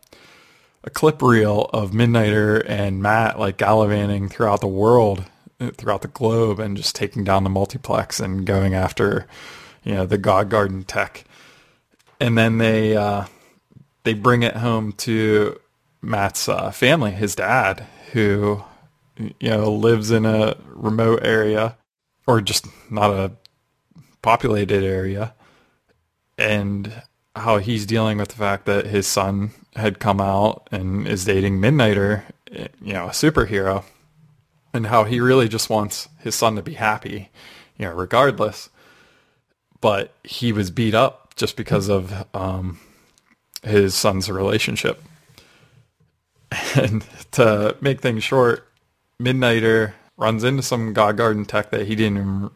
a 0.83 0.89
clip 0.89 1.21
reel 1.21 1.69
of 1.73 1.91
Midnighter 1.91 2.63
and 2.67 3.01
Matt 3.01 3.39
like 3.39 3.57
gallivanting 3.57 4.29
throughout 4.29 4.61
the 4.61 4.67
world, 4.67 5.23
uh, 5.59 5.69
throughout 5.77 6.01
the 6.01 6.07
globe, 6.07 6.59
and 6.59 6.75
just 6.75 6.95
taking 6.95 7.23
down 7.23 7.43
the 7.43 7.49
multiplex 7.49 8.19
and 8.19 8.45
going 8.45 8.73
after, 8.73 9.27
you 9.83 9.93
know, 9.93 10.05
the 10.07 10.17
God 10.17 10.49
Garden 10.49 10.83
tech. 10.83 11.23
And 12.19 12.37
then 12.37 12.57
they 12.57 12.97
uh, 12.97 13.25
they 14.03 14.13
bring 14.13 14.43
it 14.43 14.57
home 14.57 14.93
to 14.93 15.59
Matt's 16.01 16.49
uh, 16.49 16.71
family, 16.71 17.11
his 17.11 17.35
dad, 17.35 17.85
who 18.11 18.63
you 19.17 19.49
know 19.49 19.71
lives 19.71 20.11
in 20.11 20.25
a 20.25 20.55
remote 20.67 21.19
area 21.23 21.77
or 22.25 22.41
just 22.41 22.65
not 22.89 23.11
a 23.11 23.31
populated 24.21 24.83
area, 24.83 25.33
and 26.37 27.03
how 27.35 27.57
he's 27.57 27.85
dealing 27.85 28.17
with 28.17 28.29
the 28.29 28.35
fact 28.35 28.65
that 28.65 28.87
his 28.87 29.07
son 29.07 29.51
had 29.75 29.99
come 29.99 30.19
out 30.19 30.67
and 30.71 31.07
is 31.07 31.25
dating 31.25 31.59
Midnighter, 31.59 32.23
you 32.81 32.93
know, 32.93 33.05
a 33.05 33.11
superhero, 33.11 33.83
and 34.73 34.87
how 34.87 35.03
he 35.03 35.19
really 35.19 35.47
just 35.47 35.69
wants 35.69 36.09
his 36.19 36.35
son 36.35 36.55
to 36.55 36.61
be 36.61 36.73
happy, 36.73 37.29
you 37.77 37.85
know, 37.85 37.93
regardless. 37.93 38.69
But 39.79 40.13
he 40.23 40.51
was 40.51 40.69
beat 40.69 40.93
up 40.93 41.35
just 41.35 41.55
because 41.55 41.89
of 41.89 42.25
um, 42.35 42.79
his 43.63 43.95
son's 43.95 44.29
relationship. 44.29 45.01
And 46.75 47.05
to 47.31 47.75
make 47.81 48.01
things 48.01 48.23
short, 48.23 48.67
Midnighter 49.21 49.93
runs 50.17 50.43
into 50.43 50.61
some 50.63 50.93
God 50.93 51.17
Garden 51.17 51.45
tech 51.45 51.71
that 51.71 51.87
he 51.87 51.95
didn't 51.95 52.17
even, 52.17 52.49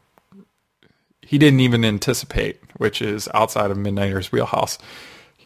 he 1.22 1.38
didn't 1.38 1.62
even 1.62 1.86
anticipate, 1.86 2.60
which 2.78 3.02
is 3.02 3.30
outside 3.34 3.72
of 3.72 3.78
Midnighter's 3.78 4.32
wheelhouse. 4.32 4.78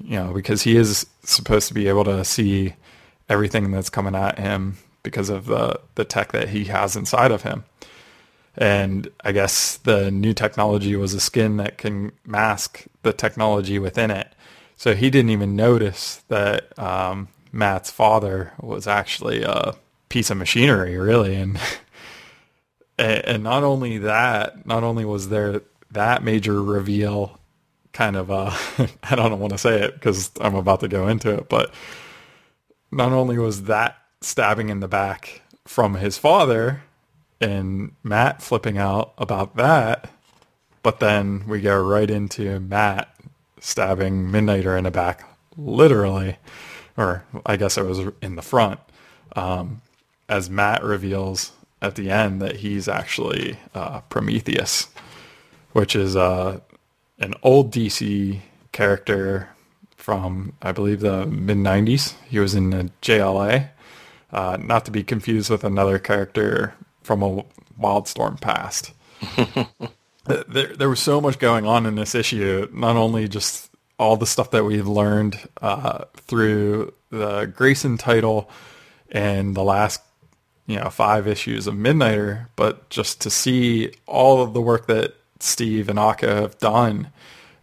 You 0.01 0.15
know, 0.15 0.33
because 0.33 0.63
he 0.63 0.77
is 0.77 1.05
supposed 1.23 1.67
to 1.67 1.73
be 1.73 1.87
able 1.87 2.05
to 2.05 2.23
see 2.23 2.73
everything 3.27 3.69
that's 3.69 3.89
coming 3.89 4.15
at 4.15 4.39
him 4.39 4.77
because 5.03 5.29
of 5.29 5.45
the 5.45 5.79
the 5.95 6.05
tech 6.05 6.31
that 6.31 6.49
he 6.49 6.65
has 6.65 6.95
inside 6.95 7.31
of 7.31 7.43
him. 7.43 7.65
And 8.55 9.09
I 9.23 9.31
guess 9.31 9.77
the 9.77 10.11
new 10.11 10.33
technology 10.33 10.95
was 10.95 11.13
a 11.13 11.19
skin 11.19 11.57
that 11.57 11.77
can 11.77 12.11
mask 12.25 12.85
the 13.03 13.13
technology 13.13 13.79
within 13.79 14.11
it. 14.11 14.33
So 14.79 14.95
he 14.95 15.09
didn't 15.09 15.31
even 15.31 15.57
notice 15.57 16.23
that 16.29 16.79
um, 16.79 17.27
Matt's 17.51 17.91
father 17.91 18.53
was 18.61 18.87
actually 18.87 19.43
a 19.43 19.73
piece 20.07 20.29
of 20.29 20.37
machinery, 20.37 20.97
really. 20.97 21.35
And 21.35 21.59
and 22.97 23.43
not 23.43 23.65
only 23.65 23.97
that, 23.97 24.65
not 24.65 24.85
only 24.85 25.03
was 25.03 25.27
there 25.27 25.63
that 25.91 26.23
major 26.23 26.63
reveal, 26.63 27.41
kind 27.91 28.15
of, 28.15 28.31
uh, 28.31 28.55
I 29.03 29.15
don't 29.17 29.37
want 29.41 29.51
to 29.51 29.57
say 29.57 29.81
it 29.81 29.95
because 29.95 30.31
I'm 30.39 30.55
about 30.55 30.79
to 30.79 30.87
go 30.87 31.09
into 31.09 31.33
it, 31.33 31.49
but 31.49 31.73
not 32.89 33.11
only 33.11 33.37
was 33.37 33.63
that 33.63 33.97
stabbing 34.21 34.69
in 34.69 34.79
the 34.79 34.87
back 34.87 35.41
from 35.67 35.95
his 35.95 36.17
father 36.17 36.83
and 37.41 37.95
Matt 38.01 38.41
flipping 38.41 38.77
out 38.77 39.13
about 39.17 39.57
that, 39.57 40.09
but 40.83 41.01
then 41.01 41.45
we 41.49 41.59
go 41.59 41.77
right 41.83 42.09
into 42.09 42.61
Matt 42.61 43.08
stabbing 43.59 44.27
Midnighter 44.27 44.77
in 44.77 44.83
the 44.83 44.91
back, 44.91 45.23
literally, 45.57 46.37
or 46.97 47.23
I 47.45 47.57
guess 47.57 47.77
it 47.77 47.85
was 47.85 47.99
in 48.21 48.35
the 48.35 48.41
front, 48.41 48.79
um, 49.35 49.81
as 50.27 50.49
Matt 50.49 50.83
reveals 50.83 51.51
at 51.81 51.95
the 51.95 52.09
end 52.09 52.41
that 52.41 52.57
he's 52.57 52.87
actually 52.87 53.57
uh, 53.73 54.01
Prometheus, 54.01 54.87
which 55.71 55.95
is 55.95 56.15
uh, 56.15 56.59
an 57.19 57.33
old 57.43 57.71
DC 57.73 58.39
character 58.71 59.49
from, 59.95 60.53
I 60.61 60.71
believe, 60.71 61.01
the 61.01 61.25
mid 61.25 61.57
90s. 61.57 62.15
He 62.27 62.39
was 62.39 62.55
in 62.55 62.71
the 62.71 62.89
JLA, 63.01 63.69
uh, 64.31 64.57
not 64.59 64.85
to 64.85 64.91
be 64.91 65.03
confused 65.03 65.49
with 65.49 65.63
another 65.63 65.99
character 65.99 66.73
from 67.03 67.23
a 67.23 67.43
Wildstorm 67.79 68.39
past. 68.41 68.93
there, 70.47 70.67
there 70.75 70.89
was 70.89 70.99
so 70.99 71.19
much 71.19 71.39
going 71.39 71.65
on 71.65 71.85
in 71.85 71.95
this 71.95 72.15
issue. 72.15 72.67
Not 72.71 72.95
only 72.95 73.27
just 73.27 73.69
all 73.97 74.15
the 74.15 74.25
stuff 74.25 74.51
that 74.51 74.63
we've 74.63 74.87
learned 74.87 75.39
uh, 75.61 76.05
through 76.15 76.93
the 77.09 77.45
Grayson 77.45 77.97
title 77.97 78.49
and 79.11 79.55
the 79.55 79.63
last, 79.63 80.01
you 80.67 80.77
know, 80.77 80.89
five 80.89 81.27
issues 81.27 81.67
of 81.67 81.73
Midnighter, 81.73 82.47
but 82.55 82.89
just 82.89 83.21
to 83.21 83.29
see 83.29 83.91
all 84.05 84.41
of 84.41 84.53
the 84.53 84.61
work 84.61 84.87
that 84.87 85.15
Steve 85.39 85.89
and 85.89 85.97
Akko 85.97 86.41
have 86.41 86.59
done, 86.59 87.09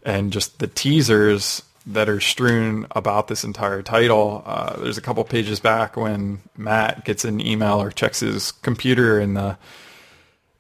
and 0.03 0.33
just 0.33 0.59
the 0.59 0.67
teasers 0.67 1.63
that 1.87 2.09
are 2.09 2.21
strewn 2.21 2.87
about 2.93 3.29
this 3.29 3.45
entire 3.45 3.83
title. 3.83 4.43
Uh, 4.45 4.77
there's 4.81 4.99
a 4.99 5.03
couple 5.03 5.23
pages 5.23 5.61
back 5.61 5.97
when 5.97 6.41
Matt 6.57 7.05
gets 7.05 7.25
an 7.25 7.41
email 7.41 7.81
or 7.81 7.93
checks 7.93 8.21
his 8.21 8.51
computer 8.51 9.21
in 9.21 9.35
the 9.35 9.57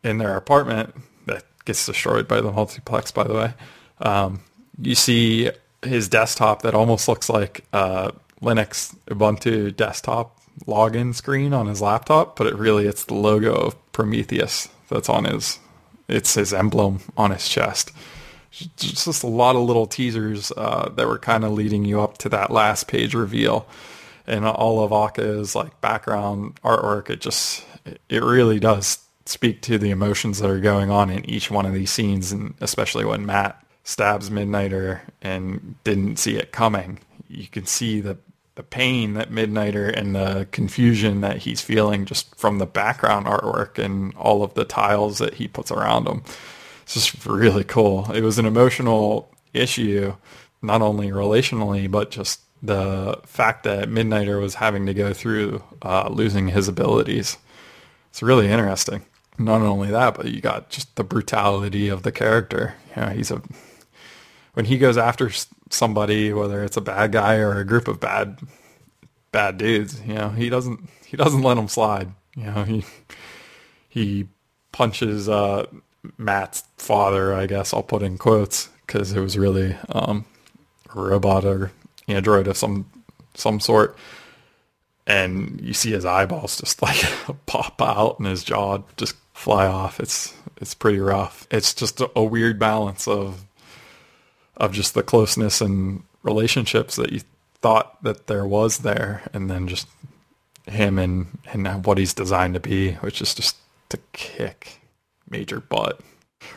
in 0.04 0.18
their 0.18 0.36
apartment 0.36 0.94
gets 1.66 1.84
destroyed 1.84 2.26
by 2.26 2.40
the 2.40 2.50
multiplex, 2.50 3.10
by 3.10 3.24
the 3.24 3.34
way. 3.34 3.54
Um, 4.00 4.40
you 4.80 4.94
see 4.94 5.50
his 5.82 6.08
desktop 6.08 6.62
that 6.62 6.74
almost 6.74 7.08
looks 7.08 7.28
like 7.28 7.64
a 7.72 8.12
Linux 8.40 8.96
Ubuntu 9.08 9.74
desktop 9.76 10.40
login 10.66 11.14
screen 11.14 11.52
on 11.52 11.66
his 11.66 11.82
laptop, 11.82 12.36
but 12.36 12.46
it 12.46 12.54
really 12.54 12.86
it's 12.86 13.04
the 13.04 13.14
logo 13.14 13.54
of 13.54 13.92
Prometheus 13.92 14.68
that's 14.88 15.08
on 15.08 15.24
his 15.24 15.58
it's 16.08 16.34
his 16.34 16.54
emblem 16.54 17.00
on 17.16 17.32
his 17.32 17.48
chest. 17.48 17.90
Just 18.76 19.22
a 19.22 19.26
lot 19.26 19.56
of 19.56 19.62
little 19.62 19.86
teasers 19.86 20.50
uh, 20.56 20.90
that 20.96 21.06
were 21.06 21.18
kind 21.18 21.44
of 21.44 21.52
leading 21.52 21.84
you 21.84 22.00
up 22.00 22.16
to 22.18 22.28
that 22.30 22.50
last 22.50 22.88
page 22.88 23.12
reveal, 23.12 23.66
and 24.26 24.46
all 24.46 24.82
of 24.82 24.92
Akko's 24.92 25.54
like 25.54 25.78
background 25.80 26.58
artwork. 26.62 27.10
It 27.10 27.20
just 27.20 27.64
it 28.08 28.22
really 28.22 28.58
does 28.58 28.98
speak 29.28 29.60
to 29.62 29.78
the 29.78 29.90
emotions 29.90 30.38
that 30.38 30.50
are 30.50 30.60
going 30.60 30.90
on 30.90 31.10
in 31.10 31.28
each 31.28 31.50
one 31.50 31.66
of 31.66 31.74
these 31.74 31.90
scenes, 31.90 32.32
and 32.32 32.54
especially 32.60 33.04
when 33.04 33.26
Matt 33.26 33.62
stabs 33.84 34.30
Midnighter 34.30 35.00
and 35.22 35.76
didn't 35.84 36.16
see 36.16 36.36
it 36.36 36.52
coming. 36.52 36.98
You 37.28 37.46
can 37.46 37.66
see 37.66 38.00
the 38.00 38.18
the 38.56 38.62
pain 38.62 39.12
that 39.14 39.30
Midnighter 39.30 39.94
and 39.94 40.14
the 40.14 40.48
confusion 40.50 41.20
that 41.20 41.36
he's 41.36 41.60
feeling 41.60 42.06
just 42.06 42.34
from 42.36 42.58
the 42.58 42.64
background 42.66 43.26
artwork 43.26 43.78
and 43.78 44.14
all 44.16 44.42
of 44.42 44.54
the 44.54 44.64
tiles 44.64 45.18
that 45.18 45.34
he 45.34 45.46
puts 45.46 45.70
around 45.70 46.08
him. 46.08 46.22
It's 46.82 46.94
just 46.94 47.26
really 47.26 47.64
cool. 47.64 48.10
It 48.12 48.22
was 48.22 48.38
an 48.38 48.46
emotional 48.46 49.30
issue, 49.52 50.14
not 50.62 50.80
only 50.80 51.08
relationally, 51.08 51.90
but 51.90 52.10
just 52.10 52.40
the 52.62 53.20
fact 53.26 53.64
that 53.64 53.90
Midnighter 53.90 54.40
was 54.40 54.54
having 54.54 54.86
to 54.86 54.94
go 54.94 55.12
through 55.12 55.62
uh, 55.82 56.08
losing 56.08 56.48
his 56.48 56.66
abilities. 56.66 57.36
It's 58.08 58.22
really 58.22 58.48
interesting. 58.48 59.04
Not 59.38 59.60
only 59.60 59.90
that, 59.90 60.14
but 60.14 60.26
you 60.26 60.40
got 60.40 60.70
just 60.70 60.96
the 60.96 61.04
brutality 61.04 61.88
of 61.88 62.02
the 62.02 62.12
character. 62.12 62.74
You 62.94 63.02
know, 63.02 63.08
he's 63.08 63.30
a 63.30 63.42
when 64.54 64.64
he 64.64 64.78
goes 64.78 64.96
after 64.96 65.30
somebody, 65.70 66.32
whether 66.32 66.64
it's 66.64 66.78
a 66.78 66.80
bad 66.80 67.12
guy 67.12 67.36
or 67.36 67.58
a 67.58 67.64
group 67.64 67.88
of 67.88 68.00
bad 68.00 68.38
bad 69.30 69.58
dudes, 69.58 70.00
you 70.06 70.14
know, 70.14 70.30
he 70.30 70.48
doesn't 70.48 70.88
he 71.04 71.16
doesn't 71.16 71.42
let 71.42 71.54
them 71.54 71.68
slide. 71.68 72.12
You 72.34 72.46
know, 72.46 72.64
he 72.64 72.84
he 73.88 74.28
punches 74.72 75.28
uh, 75.28 75.66
Matt's 76.16 76.64
father, 76.78 77.34
I 77.34 77.46
guess 77.46 77.74
I'll 77.74 77.82
put 77.82 78.02
in 78.02 78.16
quotes 78.16 78.68
because 78.86 79.12
it 79.12 79.20
was 79.20 79.36
really 79.36 79.76
um, 79.90 80.24
a 80.94 81.00
robot 81.00 81.44
or 81.44 81.72
android 82.08 82.48
of 82.48 82.56
some 82.56 82.86
some 83.34 83.60
sort, 83.60 83.96
and 85.06 85.60
you 85.60 85.74
see 85.74 85.92
his 85.92 86.06
eyeballs 86.06 86.58
just 86.58 86.80
like 86.80 87.04
pop 87.46 87.82
out 87.82 88.18
and 88.18 88.28
his 88.28 88.42
jaw 88.42 88.78
just 88.96 89.16
fly 89.36 89.66
off. 89.66 90.00
It's 90.00 90.34
it's 90.56 90.74
pretty 90.74 90.98
rough. 90.98 91.46
It's 91.50 91.74
just 91.74 92.00
a, 92.00 92.10
a 92.16 92.24
weird 92.24 92.58
balance 92.58 93.06
of 93.06 93.44
of 94.56 94.72
just 94.72 94.94
the 94.94 95.02
closeness 95.02 95.60
and 95.60 96.02
relationships 96.22 96.96
that 96.96 97.12
you 97.12 97.20
thought 97.60 98.02
that 98.02 98.26
there 98.26 98.46
was 98.46 98.78
there, 98.78 99.22
and 99.32 99.50
then 99.50 99.68
just 99.68 99.86
him 100.66 100.98
and 100.98 101.38
and 101.52 101.84
what 101.84 101.98
he's 101.98 102.14
designed 102.14 102.54
to 102.54 102.60
be, 102.60 102.94
which 102.94 103.20
is 103.20 103.34
just 103.34 103.56
to 103.90 103.98
kick 104.12 104.80
major 105.30 105.60
butt. 105.60 106.00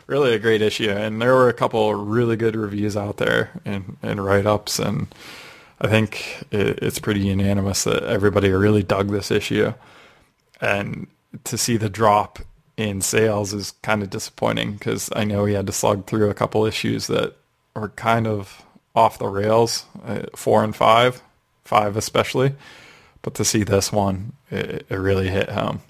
Really 0.08 0.34
a 0.34 0.40
great 0.40 0.62
issue, 0.62 0.90
and 0.90 1.22
there 1.22 1.36
were 1.36 1.50
a 1.50 1.54
couple 1.54 1.94
really 1.94 2.36
good 2.38 2.56
reviews 2.56 2.96
out 2.96 3.18
there 3.18 3.52
and 3.66 3.98
and 4.02 4.24
write 4.24 4.46
ups, 4.46 4.80
and 4.80 5.14
I 5.82 5.88
think 5.88 6.46
it, 6.52 6.80
it's 6.82 7.00
pretty 7.00 7.22
unanimous 7.22 7.84
that 7.84 8.04
everybody 8.04 8.50
really 8.50 8.84
dug 8.84 9.10
this 9.10 9.32
issue, 9.32 9.74
and 10.62 11.08
to 11.44 11.58
see 11.58 11.78
the 11.78 11.90
drop 11.90 12.40
in 12.80 13.02
sales 13.02 13.54
is 13.54 13.72
kind 13.84 14.02
of 14.02 14.10
disappointing 14.10 14.74
because 14.74 15.10
I 15.16 15.24
know 15.24 15.46
he 15.46 15.54
had 15.54 15.68
to 15.68 15.74
slug 15.74 16.06
through 16.06 16.30
a 16.30 16.34
couple 16.34 16.66
issues 16.66 17.08
that 17.08 17.36
are 17.76 17.90
kind 17.90 18.28
of 18.28 18.64
off 18.96 19.20
the 19.20 19.28
rails, 19.28 19.86
uh, 20.06 20.24
four 20.36 20.64
and 20.64 20.76
five, 20.76 21.22
five 21.64 21.98
especially. 21.98 22.56
But 23.22 23.36
to 23.36 23.46
see 23.46 23.64
this 23.64 23.92
one, 23.92 24.34
it, 24.50 24.86
it 24.90 24.96
really 24.96 25.30
hit 25.30 25.50
home. 25.50 25.82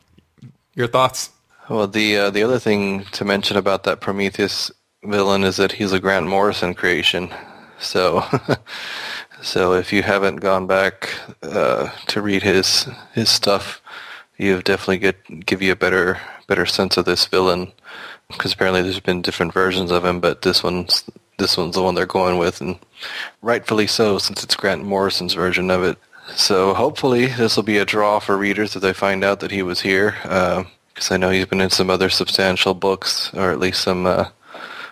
Your 0.73 0.87
thoughts? 0.87 1.29
Well, 1.69 1.87
the 1.87 2.17
uh, 2.17 2.29
the 2.31 2.43
other 2.43 2.59
thing 2.59 3.03
to 3.11 3.23
mention 3.23 3.55
about 3.55 3.83
that 3.83 4.01
Prometheus 4.01 4.71
villain 5.03 5.43
is 5.43 5.57
that 5.57 5.73
he's 5.73 5.93
a 5.93 5.99
Grant 5.99 6.27
Morrison 6.27 6.73
creation. 6.73 7.29
So 7.79 8.25
So 9.41 9.73
if 9.73 9.93
you 9.93 10.03
haven't 10.03 10.37
gone 10.37 10.67
back 10.67 11.13
uh, 11.41 11.89
to 12.07 12.21
read 12.21 12.43
his 12.43 12.87
his 13.13 13.29
stuff, 13.29 13.81
you've 14.37 14.65
definitely 14.65 14.97
get 14.97 15.45
give 15.45 15.61
you 15.61 15.71
a 15.71 15.77
better 15.77 16.19
better 16.49 16.65
sense 16.65 16.97
of 16.97 17.05
this 17.05 17.25
villain 17.27 17.71
because 18.27 18.53
apparently 18.53 18.81
there's 18.81 18.99
been 18.99 19.21
different 19.21 19.53
versions 19.53 19.91
of 19.91 20.05
him, 20.05 20.19
but 20.19 20.41
this 20.41 20.63
one's 20.63 21.03
this 21.37 21.57
one's 21.57 21.75
the 21.75 21.81
one 21.81 21.95
they're 21.95 22.05
going 22.05 22.37
with, 22.37 22.61
and 22.61 22.77
rightfully 23.41 23.87
so 23.87 24.17
since 24.17 24.43
it's 24.43 24.55
Grant 24.55 24.83
Morrison's 24.83 25.33
version 25.33 25.71
of 25.71 25.83
it. 25.83 25.97
So 26.35 26.73
hopefully 26.73 27.27
this 27.27 27.55
will 27.55 27.63
be 27.63 27.77
a 27.77 27.85
draw 27.85 28.19
for 28.19 28.37
readers 28.37 28.75
if 28.75 28.81
they 28.81 28.93
find 28.93 29.23
out 29.23 29.39
that 29.39 29.51
he 29.51 29.63
was 29.63 29.81
here, 29.81 30.15
because 30.21 31.11
uh, 31.11 31.13
I 31.13 31.17
know 31.17 31.31
he's 31.31 31.45
been 31.45 31.61
in 31.61 31.69
some 31.69 31.89
other 31.89 32.09
substantial 32.09 32.73
books, 32.73 33.33
or 33.33 33.51
at 33.51 33.59
least 33.59 33.81
some 33.81 34.05
uh, 34.05 34.29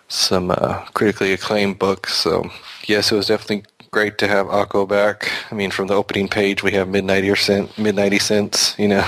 some 0.08 0.52
uh, 0.52 0.86
critically 0.94 1.34
acclaimed 1.34 1.80
books. 1.80 2.14
So 2.14 2.50
yes, 2.86 3.12
it 3.12 3.16
was 3.16 3.28
definitely 3.28 3.66
great 3.92 4.18
to 4.18 4.28
have 4.28 4.48
Akko 4.48 4.88
back. 4.88 5.32
I 5.52 5.56
mean, 5.56 5.72
from 5.72 5.88
the 5.88 5.94
opening 5.94 6.28
page, 6.28 6.64
we 6.64 6.72
have 6.72 6.88
Midnighty 6.88 7.38
cent, 7.38 7.70
Midnighty 7.72 8.22
cents, 8.22 8.76
you 8.80 8.88
know, 8.88 9.06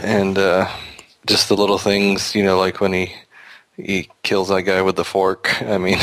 and 0.02 0.38
uh, 0.38 0.68
just 1.26 1.48
the 1.48 1.56
little 1.56 1.78
things, 1.78 2.34
you 2.34 2.42
know, 2.42 2.58
like 2.58 2.80
when 2.80 2.92
he 2.92 3.14
he 3.76 4.08
kills 4.22 4.48
that 4.48 4.62
guy 4.62 4.82
with 4.82 4.96
the 4.96 5.04
fork. 5.04 5.62
I 5.62 5.78
mean, 5.78 5.98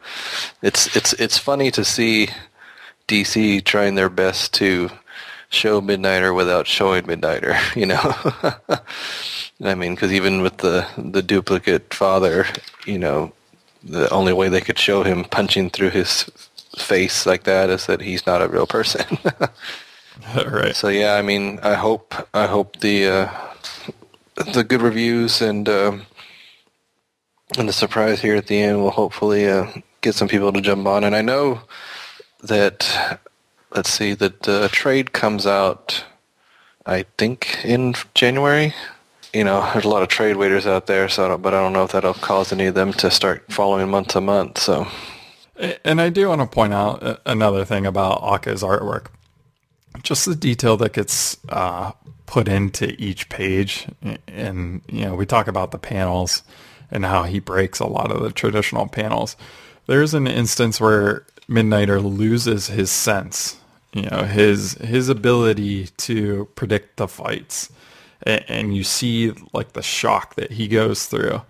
it's 0.62 0.94
it's 0.96 1.12
it's 1.14 1.38
funny 1.38 1.70
to 1.72 1.84
see 1.84 2.28
DC 3.08 3.64
trying 3.64 3.94
their 3.94 4.08
best 4.08 4.54
to 4.54 4.90
show 5.48 5.80
Midnighter 5.80 6.34
without 6.34 6.66
showing 6.66 7.04
Midnighter. 7.04 7.56
You 7.76 7.86
know, 7.86 8.80
I 9.70 9.74
mean, 9.74 9.94
because 9.94 10.12
even 10.12 10.42
with 10.42 10.58
the 10.58 10.86
the 10.96 11.22
duplicate 11.22 11.92
father, 11.92 12.46
you 12.86 12.98
know, 12.98 13.32
the 13.82 14.08
only 14.10 14.32
way 14.32 14.48
they 14.48 14.60
could 14.60 14.78
show 14.78 15.02
him 15.02 15.24
punching 15.24 15.70
through 15.70 15.90
his 15.90 16.30
face 16.78 17.26
like 17.26 17.44
that 17.44 17.70
is 17.70 17.86
that 17.86 18.00
he's 18.00 18.26
not 18.26 18.42
a 18.42 18.48
real 18.48 18.66
person. 18.66 19.18
right. 20.34 20.74
So 20.74 20.88
yeah, 20.88 21.14
I 21.14 21.22
mean, 21.22 21.58
I 21.62 21.74
hope 21.74 22.14
I 22.32 22.46
hope 22.46 22.80
the 22.80 23.06
uh, 23.06 23.28
the 24.36 24.64
good 24.64 24.82
reviews 24.82 25.40
and 25.40 25.68
uh, 25.68 25.98
and 27.58 27.68
the 27.68 27.72
surprise 27.72 28.20
here 28.20 28.36
at 28.36 28.46
the 28.46 28.60
end 28.60 28.80
will 28.80 28.90
hopefully 28.90 29.48
uh, 29.48 29.70
get 30.00 30.14
some 30.14 30.28
people 30.28 30.52
to 30.52 30.60
jump 30.60 30.86
on. 30.86 31.04
And 31.04 31.14
I 31.14 31.22
know 31.22 31.62
that 32.42 33.20
let's 33.74 33.90
see 33.90 34.14
that 34.14 34.42
the 34.42 34.68
trade 34.70 35.12
comes 35.12 35.46
out. 35.46 36.04
I 36.84 37.04
think 37.18 37.64
in 37.64 37.94
January. 38.14 38.74
You 39.32 39.44
know, 39.44 39.68
there's 39.72 39.84
a 39.84 39.88
lot 39.88 40.02
of 40.02 40.08
trade 40.08 40.36
waiters 40.36 40.66
out 40.66 40.86
there, 40.86 41.10
so 41.10 41.34
I 41.34 41.36
but 41.36 41.52
I 41.52 41.60
don't 41.60 41.74
know 41.74 41.84
if 41.84 41.92
that'll 41.92 42.14
cause 42.14 42.52
any 42.52 42.66
of 42.66 42.74
them 42.74 42.94
to 42.94 43.10
start 43.10 43.44
following 43.52 43.90
month 43.90 44.08
to 44.08 44.20
month. 44.22 44.56
So, 44.56 44.86
and 45.84 46.00
I 46.00 46.08
do 46.08 46.28
want 46.28 46.40
to 46.40 46.46
point 46.46 46.72
out 46.72 47.20
another 47.26 47.66
thing 47.66 47.84
about 47.84 48.22
Akko's 48.22 48.62
artwork. 48.62 49.08
Just 50.02 50.26
the 50.26 50.36
detail 50.36 50.76
that 50.78 50.92
gets 50.92 51.38
uh, 51.48 51.92
put 52.26 52.48
into 52.48 53.00
each 53.00 53.28
page. 53.28 53.86
And, 54.28 54.82
you 54.88 55.04
know, 55.04 55.14
we 55.14 55.26
talk 55.26 55.48
about 55.48 55.70
the 55.70 55.78
panels 55.78 56.42
and 56.90 57.04
how 57.04 57.24
he 57.24 57.40
breaks 57.40 57.80
a 57.80 57.86
lot 57.86 58.12
of 58.12 58.22
the 58.22 58.30
traditional 58.30 58.86
panels. 58.86 59.36
There's 59.86 60.14
an 60.14 60.26
instance 60.26 60.80
where 60.80 61.26
Midnighter 61.48 62.02
loses 62.02 62.66
his 62.66 62.90
sense, 62.90 63.56
you 63.92 64.02
know, 64.02 64.24
his 64.24 64.74
his 64.74 65.08
ability 65.08 65.86
to 65.98 66.48
predict 66.56 66.96
the 66.96 67.08
fights. 67.08 67.70
And 68.22 68.76
you 68.76 68.82
see 68.82 69.32
like 69.52 69.72
the 69.74 69.82
shock 69.82 70.34
that 70.34 70.52
he 70.52 70.66
goes 70.66 71.06
through. 71.06 71.42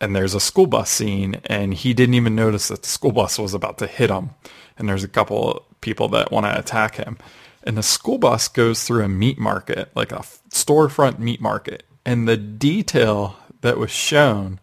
And 0.00 0.14
there's 0.14 0.34
a 0.34 0.40
school 0.40 0.66
bus 0.66 0.90
scene 0.90 1.40
and 1.46 1.74
he 1.74 1.94
didn't 1.94 2.14
even 2.14 2.34
notice 2.36 2.68
that 2.68 2.82
the 2.82 2.88
school 2.88 3.12
bus 3.12 3.38
was 3.38 3.54
about 3.54 3.78
to 3.78 3.86
hit 3.86 4.10
him. 4.10 4.30
And 4.78 4.88
there's 4.88 5.04
a 5.04 5.08
couple 5.08 5.64
people 5.80 6.08
that 6.10 6.30
want 6.30 6.46
to 6.46 6.58
attack 6.58 6.96
him. 6.96 7.18
And 7.66 7.76
the 7.76 7.82
school 7.82 8.16
bus 8.16 8.46
goes 8.46 8.84
through 8.84 9.04
a 9.04 9.08
meat 9.08 9.38
market, 9.38 9.90
like 9.96 10.12
a 10.12 10.24
storefront 10.50 11.18
meat 11.18 11.40
market. 11.40 11.82
And 12.04 12.28
the 12.28 12.36
detail 12.36 13.36
that 13.62 13.76
was 13.76 13.90
shown 13.90 14.60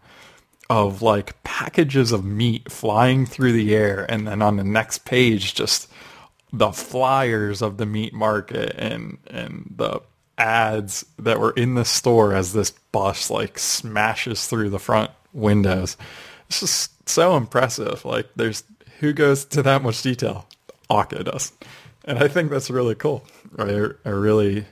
of 0.70 1.02
like 1.02 1.42
packages 1.44 2.10
of 2.10 2.24
meat 2.24 2.72
flying 2.72 3.26
through 3.26 3.52
the 3.52 3.74
air 3.74 4.06
and 4.08 4.26
then 4.26 4.40
on 4.40 4.56
the 4.56 4.64
next 4.64 5.04
page 5.04 5.54
just 5.54 5.90
the 6.54 6.72
flyers 6.72 7.60
of 7.60 7.76
the 7.76 7.84
meat 7.84 8.14
market 8.14 8.74
and 8.78 9.18
and 9.26 9.74
the 9.76 10.00
ads 10.38 11.04
that 11.18 11.38
were 11.38 11.50
in 11.52 11.74
the 11.74 11.84
store 11.84 12.34
as 12.34 12.54
this 12.54 12.70
bus 12.92 13.30
like 13.30 13.58
smashes 13.58 14.46
through 14.46 14.70
the 14.70 14.78
front 14.78 15.10
windows. 15.32 15.96
It's 16.48 16.60
just 16.60 17.08
so 17.08 17.36
impressive. 17.36 18.04
Like 18.04 18.28
there's 18.36 18.64
who 19.00 19.12
goes 19.12 19.44
to 19.46 19.62
that 19.62 19.82
much 19.82 20.00
detail? 20.02 20.48
Akko 20.90 21.24
does 21.24 21.52
and 22.04 22.18
I 22.18 22.28
think 22.28 22.50
that's 22.50 22.70
really 22.70 22.94
cool 22.94 23.24
I, 23.58 23.88
I 24.04 24.10
really 24.10 24.66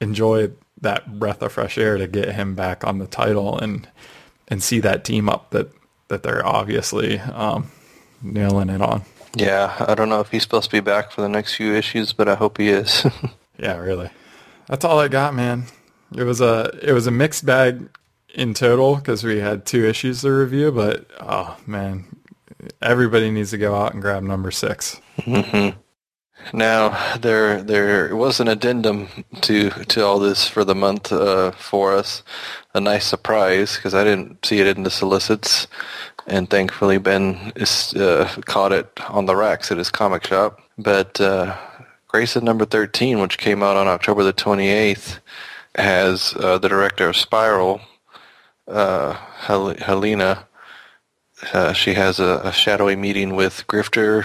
enjoy 0.00 0.50
that 0.80 1.18
breath 1.18 1.42
of 1.42 1.52
fresh 1.52 1.78
air 1.78 1.96
to 1.96 2.06
get 2.06 2.34
him 2.34 2.54
back 2.54 2.84
on 2.84 2.98
the 2.98 3.06
title 3.06 3.58
and 3.58 3.88
and 4.48 4.62
see 4.62 4.80
that 4.80 5.04
team 5.04 5.28
up 5.28 5.50
that 5.50 5.70
that 6.08 6.22
they're 6.22 6.44
obviously 6.44 7.18
um, 7.20 7.70
nailing 8.20 8.68
it 8.68 8.82
on. 8.82 9.02
Yeah, 9.34 9.74
I 9.88 9.94
don't 9.94 10.10
know 10.10 10.20
if 10.20 10.30
he's 10.30 10.42
supposed 10.42 10.66
to 10.66 10.76
be 10.76 10.80
back 10.80 11.10
for 11.10 11.22
the 11.22 11.28
next 11.28 11.54
few 11.54 11.74
issues, 11.74 12.12
but 12.12 12.28
I 12.28 12.34
hope 12.34 12.58
he 12.58 12.68
is. 12.68 13.06
yeah, 13.58 13.78
really. 13.78 14.10
That's 14.66 14.84
all 14.84 14.98
I 14.98 15.08
got, 15.08 15.34
man. 15.34 15.64
It 16.14 16.24
was 16.24 16.42
a 16.42 16.78
it 16.82 16.92
was 16.92 17.06
a 17.06 17.10
mixed 17.10 17.46
bag 17.46 17.88
in 18.34 18.52
total 18.52 18.96
because 18.96 19.24
we 19.24 19.38
had 19.38 19.64
two 19.64 19.86
issues 19.86 20.20
to 20.22 20.30
review, 20.30 20.72
but 20.72 21.06
oh 21.20 21.56
man, 21.66 22.04
everybody 22.82 23.30
needs 23.30 23.50
to 23.50 23.58
go 23.58 23.74
out 23.74 23.94
and 23.94 24.02
grab 24.02 24.22
number 24.22 24.50
6 24.50 25.00
mm-hmm. 25.18 25.78
Now 26.52 27.16
there 27.16 27.62
there 27.62 28.14
was 28.14 28.40
an 28.40 28.48
addendum 28.48 29.08
to 29.42 29.70
to 29.70 30.04
all 30.04 30.18
this 30.18 30.46
for 30.46 30.64
the 30.64 30.74
month 30.74 31.12
uh, 31.12 31.52
for 31.52 31.94
us, 31.94 32.22
a 32.74 32.80
nice 32.80 33.06
surprise 33.06 33.76
because 33.76 33.94
I 33.94 34.04
didn't 34.04 34.44
see 34.44 34.60
it 34.60 34.66
in 34.66 34.82
the 34.82 34.90
solicits, 34.90 35.66
and 36.26 36.50
thankfully 36.50 36.98
Ben 36.98 37.52
is, 37.56 37.94
uh, 37.94 38.28
caught 38.44 38.72
it 38.72 38.90
on 39.08 39.26
the 39.26 39.36
racks 39.36 39.70
at 39.70 39.78
his 39.78 39.90
comic 39.90 40.26
shop. 40.26 40.60
But 40.76 41.20
uh, 41.20 41.56
Grayson 42.08 42.44
number 42.44 42.66
thirteen, 42.66 43.20
which 43.20 43.38
came 43.38 43.62
out 43.62 43.76
on 43.76 43.88
October 43.88 44.22
the 44.22 44.32
twenty 44.32 44.68
eighth, 44.68 45.20
has 45.74 46.34
uh, 46.38 46.58
the 46.58 46.68
director 46.68 47.08
of 47.08 47.16
Spiral, 47.16 47.80
uh, 48.68 49.12
Hel- 49.12 49.76
Helena. 49.78 50.46
Uh, 51.54 51.72
she 51.72 51.94
has 51.94 52.20
a, 52.20 52.40
a 52.44 52.52
shadowy 52.52 52.96
meeting 52.96 53.34
with 53.34 53.64
Grifter 53.68 54.24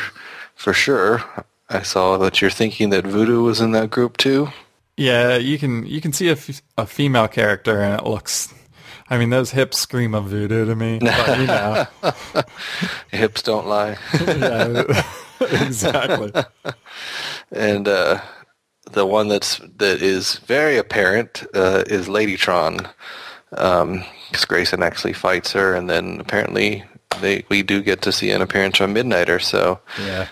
for 0.55 0.73
sure 0.73 1.23
I 1.69 1.81
saw 1.81 2.17
that 2.17 2.41
you're 2.41 2.49
thinking 2.49 2.89
that 2.91 3.05
Voodoo 3.05 3.43
was 3.43 3.59
in 3.59 3.71
that 3.71 3.89
group 3.89 4.17
too. 4.17 4.49
Yeah, 4.97 5.37
you 5.37 5.59
can 5.59 5.85
you 5.85 6.01
can 6.01 6.11
see 6.11 6.29
a, 6.29 6.33
f- 6.33 6.61
a 6.77 6.87
female 6.87 7.27
character 7.27 7.81
and 7.81 7.99
it 7.99 8.05
looks. 8.05 8.53
I 9.09 9.17
mean, 9.17 9.29
those 9.29 9.51
hips 9.51 9.77
scream 9.77 10.13
of 10.13 10.25
voodoo 10.25 10.65
to 10.65 10.75
me. 10.75 10.99
But, 10.99 11.39
you 11.39 11.47
know. 11.47 11.85
hips 13.11 13.41
don't 13.41 13.67
lie. 13.67 13.97
yeah, 14.19 14.83
exactly. 15.39 16.33
and 17.51 17.87
uh, 17.87 18.19
the 18.91 19.05
one 19.05 19.27
that's 19.29 19.59
that 19.77 20.01
is 20.01 20.39
very 20.39 20.77
apparent 20.77 21.45
uh, 21.53 21.83
is 21.87 22.07
Ladytron, 22.07 22.89
because 23.49 23.81
um, 23.81 24.03
Grayson 24.47 24.83
actually 24.83 25.13
fights 25.13 25.53
her, 25.53 25.73
and 25.73 25.89
then 25.89 26.19
apparently 26.19 26.83
they 27.21 27.45
we 27.49 27.63
do 27.63 27.81
get 27.81 28.01
to 28.01 28.11
see 28.11 28.31
an 28.31 28.41
appearance 28.41 28.77
from 28.77 28.93
Midnighter. 28.93 29.41
So 29.41 29.79
yeah, 30.03 30.27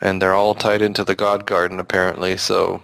and 0.00 0.20
they're 0.20 0.34
all 0.34 0.54
tied 0.54 0.82
into 0.82 1.04
the 1.04 1.14
God 1.14 1.46
Garden 1.46 1.78
apparently. 1.78 2.36
So 2.36 2.82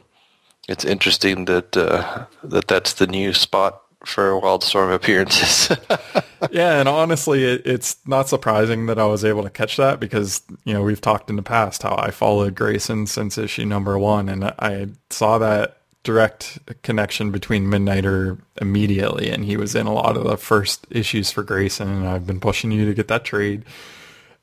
it's 0.68 0.84
interesting 0.84 1.46
that 1.46 1.76
uh, 1.76 2.26
that 2.42 2.68
that's 2.68 2.94
the 2.94 3.06
new 3.06 3.32
spot 3.32 3.82
for 4.04 4.40
Wildstorm 4.40 4.94
appearances. 4.94 5.76
yeah, 6.50 6.78
and 6.78 6.88
honestly, 6.88 7.44
it, 7.44 7.62
it's 7.64 7.96
not 8.06 8.28
surprising 8.28 8.86
that 8.86 8.98
I 8.98 9.06
was 9.06 9.24
able 9.24 9.42
to 9.42 9.50
catch 9.50 9.76
that 9.76 10.00
because 10.00 10.42
you 10.64 10.72
know 10.72 10.82
we've 10.82 11.00
talked 11.00 11.30
in 11.30 11.36
the 11.36 11.42
past 11.42 11.82
how 11.82 11.96
I 11.96 12.10
followed 12.10 12.54
Grayson 12.54 13.06
since 13.06 13.38
issue 13.38 13.64
number 13.64 13.98
one, 13.98 14.28
and 14.28 14.44
I 14.44 14.88
saw 15.10 15.38
that 15.38 15.78
direct 16.02 16.58
connection 16.82 17.32
between 17.32 17.66
Midnighter 17.66 18.40
immediately, 18.60 19.28
and 19.30 19.44
he 19.44 19.56
was 19.56 19.74
in 19.74 19.86
a 19.86 19.92
lot 19.92 20.16
of 20.16 20.24
the 20.24 20.36
first 20.36 20.86
issues 20.90 21.30
for 21.30 21.42
Grayson, 21.42 21.88
and 21.88 22.08
I've 22.08 22.26
been 22.26 22.40
pushing 22.40 22.70
you 22.70 22.86
to 22.86 22.94
get 22.94 23.08
that 23.08 23.24
trade, 23.24 23.64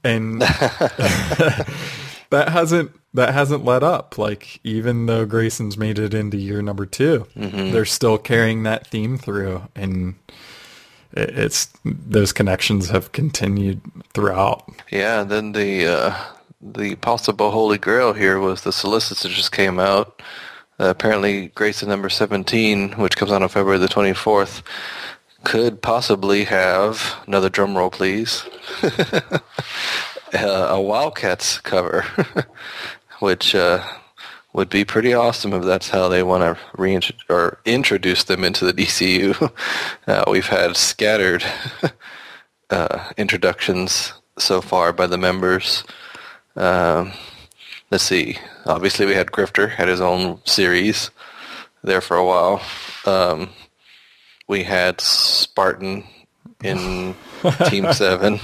and 0.03 0.41
that 2.33 2.49
hasn't 2.49 2.91
that 3.13 3.33
hasn't 3.33 3.63
let 3.63 3.83
up. 3.83 4.17
Like 4.17 4.59
even 4.63 5.05
though 5.05 5.25
Grayson's 5.25 5.77
made 5.77 5.99
it 5.99 6.13
into 6.13 6.37
year 6.37 6.61
number 6.61 6.85
2 6.85 7.27
mm-hmm. 7.35 7.71
they're 7.71 7.85
still 7.85 8.17
carrying 8.17 8.63
that 8.63 8.87
theme 8.87 9.17
through, 9.17 9.63
and 9.75 10.15
it's 11.13 11.69
those 11.85 12.33
connections 12.33 12.89
have 12.89 13.11
continued 13.11 13.81
throughout. 14.13 14.67
Yeah, 14.91 15.21
and 15.21 15.29
then 15.29 15.51
the 15.51 15.87
uh, 15.87 16.23
the 16.59 16.95
possible 16.95 17.51
holy 17.51 17.77
grail 17.77 18.13
here 18.13 18.39
was 18.39 18.61
the 18.61 18.73
solicitor 18.73 19.29
just 19.29 19.51
came 19.51 19.79
out. 19.79 20.21
Uh, 20.79 20.89
apparently, 20.89 21.49
Grayson 21.49 21.87
number 21.89 22.09
seventeen, 22.09 22.93
which 22.93 23.15
comes 23.15 23.31
out 23.31 23.43
on 23.43 23.49
February 23.49 23.77
the 23.77 23.87
twenty 23.87 24.13
fourth, 24.13 24.63
could 25.43 25.83
possibly 25.83 26.45
have 26.45 27.15
another 27.27 27.49
drum 27.49 27.77
roll, 27.77 27.91
please. 27.91 28.43
uh, 30.33 30.67
a 30.69 30.81
Wildcats 30.81 31.59
cover, 31.59 32.05
which 33.19 33.55
uh, 33.55 33.83
would 34.53 34.69
be 34.69 34.85
pretty 34.85 35.13
awesome 35.13 35.53
if 35.53 35.63
that's 35.63 35.89
how 35.89 36.07
they 36.07 36.23
want 36.23 36.43
to 36.43 36.57
reintroduce 36.77 37.23
or 37.29 37.59
introduce 37.65 38.23
them 38.23 38.43
into 38.43 38.65
the 38.65 38.73
DCU. 38.83 39.51
Uh, 40.07 40.23
we've 40.29 40.47
had 40.47 40.77
scattered 40.77 41.43
uh, 42.69 43.11
introductions 43.17 44.13
so 44.37 44.61
far 44.61 44.93
by 44.93 45.07
the 45.07 45.17
members. 45.17 45.83
Um, 46.55 47.13
let's 47.89 48.03
see. 48.03 48.37
Obviously, 48.65 49.05
we 49.05 49.15
had 49.15 49.27
Grifter 49.27 49.69
had 49.69 49.87
his 49.87 50.01
own 50.01 50.39
series 50.45 51.09
there 51.83 52.01
for 52.01 52.15
a 52.15 52.25
while. 52.25 52.61
Um, 53.05 53.49
we 54.47 54.63
had 54.63 55.01
Spartan 55.01 56.03
in 56.63 57.15
Team 57.67 57.91
Seven. 57.93 58.39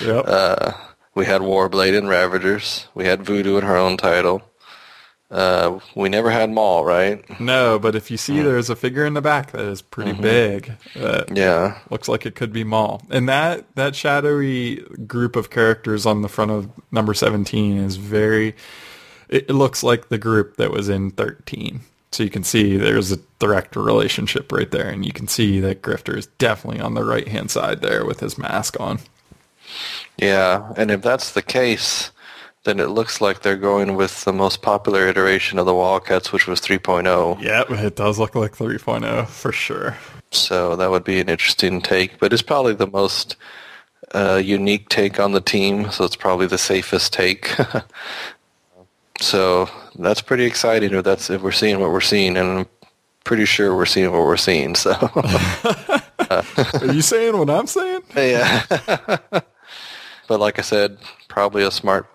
Yep. 0.00 0.24
Uh, 0.26 0.72
we 1.16 1.24
had 1.26 1.40
Warblade 1.40 1.98
and 1.98 2.08
Ravagers. 2.08 2.86
We 2.94 3.06
had 3.06 3.24
Voodoo 3.24 3.56
in 3.56 3.64
her 3.64 3.76
own 3.76 3.96
title. 3.96 4.42
Uh, 5.28 5.80
we 5.96 6.08
never 6.08 6.30
had 6.30 6.50
Maul, 6.50 6.84
right? 6.84 7.28
no, 7.40 7.80
but 7.80 7.96
if 7.96 8.12
you 8.12 8.16
see 8.16 8.40
there's 8.42 8.70
a 8.70 8.76
figure 8.76 9.04
in 9.04 9.14
the 9.14 9.20
back 9.20 9.50
that 9.50 9.64
is 9.64 9.82
pretty 9.82 10.12
big. 10.12 10.70
That 10.94 11.36
Yeah. 11.36 11.78
looks 11.90 12.06
like 12.08 12.26
it 12.26 12.36
could 12.36 12.52
be 12.52 12.62
Maul. 12.62 13.02
And 13.10 13.28
that 13.28 13.64
that 13.74 13.96
shadowy 13.96 14.76
group 15.08 15.34
of 15.34 15.50
characters 15.50 16.06
on 16.06 16.22
the 16.22 16.28
front 16.28 16.52
of 16.52 16.68
number 16.92 17.12
17 17.12 17.76
is 17.76 17.96
very 17.96 18.54
it, 19.28 19.46
it 19.48 19.54
looks 19.54 19.82
like 19.82 20.08
the 20.10 20.18
group 20.18 20.58
that 20.58 20.70
was 20.70 20.88
in 20.88 21.10
13. 21.10 21.80
So 22.12 22.22
you 22.22 22.30
can 22.30 22.44
see 22.44 22.76
there's 22.76 23.10
a 23.10 23.18
direct 23.40 23.74
relationship 23.74 24.52
right 24.52 24.70
there 24.70 24.88
and 24.88 25.04
you 25.04 25.12
can 25.12 25.26
see 25.26 25.58
that 25.58 25.82
Grifter 25.82 26.16
is 26.16 26.26
definitely 26.38 26.80
on 26.80 26.94
the 26.94 27.02
right-hand 27.04 27.50
side 27.50 27.82
there 27.82 28.04
with 28.04 28.20
his 28.20 28.38
mask 28.38 28.78
on. 28.78 29.00
Yeah, 30.18 30.72
and 30.76 30.90
if 30.90 31.02
that's 31.02 31.32
the 31.32 31.42
case, 31.42 32.10
then 32.64 32.80
it 32.80 32.88
looks 32.88 33.20
like 33.20 33.42
they're 33.42 33.56
going 33.56 33.94
with 33.96 34.24
the 34.24 34.32
most 34.32 34.62
popular 34.62 35.06
iteration 35.06 35.58
of 35.58 35.66
the 35.66 35.74
Wildcats, 35.74 36.32
which 36.32 36.46
was 36.46 36.60
3.0. 36.60 37.40
Yep, 37.40 37.70
it 37.70 37.96
does 37.96 38.18
look 38.18 38.34
like 38.34 38.56
3.0 38.56 39.28
for 39.28 39.52
sure. 39.52 39.96
So 40.30 40.76
that 40.76 40.90
would 40.90 41.04
be 41.04 41.20
an 41.20 41.28
interesting 41.28 41.80
take, 41.80 42.18
but 42.18 42.32
it's 42.32 42.42
probably 42.42 42.74
the 42.74 42.88
most 42.88 43.36
uh, 44.14 44.40
unique 44.42 44.88
take 44.88 45.20
on 45.20 45.32
the 45.32 45.40
team, 45.40 45.90
so 45.90 46.04
it's 46.04 46.16
probably 46.16 46.46
the 46.46 46.58
safest 46.58 47.12
take. 47.12 47.54
so 49.20 49.68
that's 49.96 50.20
pretty 50.20 50.44
exciting 50.44 50.92
if 50.92 51.04
that's 51.04 51.30
if 51.30 51.42
we're 51.42 51.52
seeing 51.52 51.80
what 51.80 51.90
we're 51.90 52.00
seeing, 52.00 52.36
and 52.36 52.60
I'm 52.60 52.66
pretty 53.24 53.44
sure 53.44 53.76
we're 53.76 53.86
seeing 53.86 54.10
what 54.10 54.22
we're 54.22 54.36
seeing. 54.36 54.74
So 54.74 54.92
Are 56.30 56.92
you 56.92 57.02
saying 57.02 57.36
what 57.36 57.50
I'm 57.50 57.66
saying? 57.66 58.02
yeah, 58.16 58.62
but 60.26 60.40
like 60.40 60.58
I 60.58 60.62
said, 60.62 60.98
probably 61.28 61.62
a 61.62 61.70
smart 61.70 62.06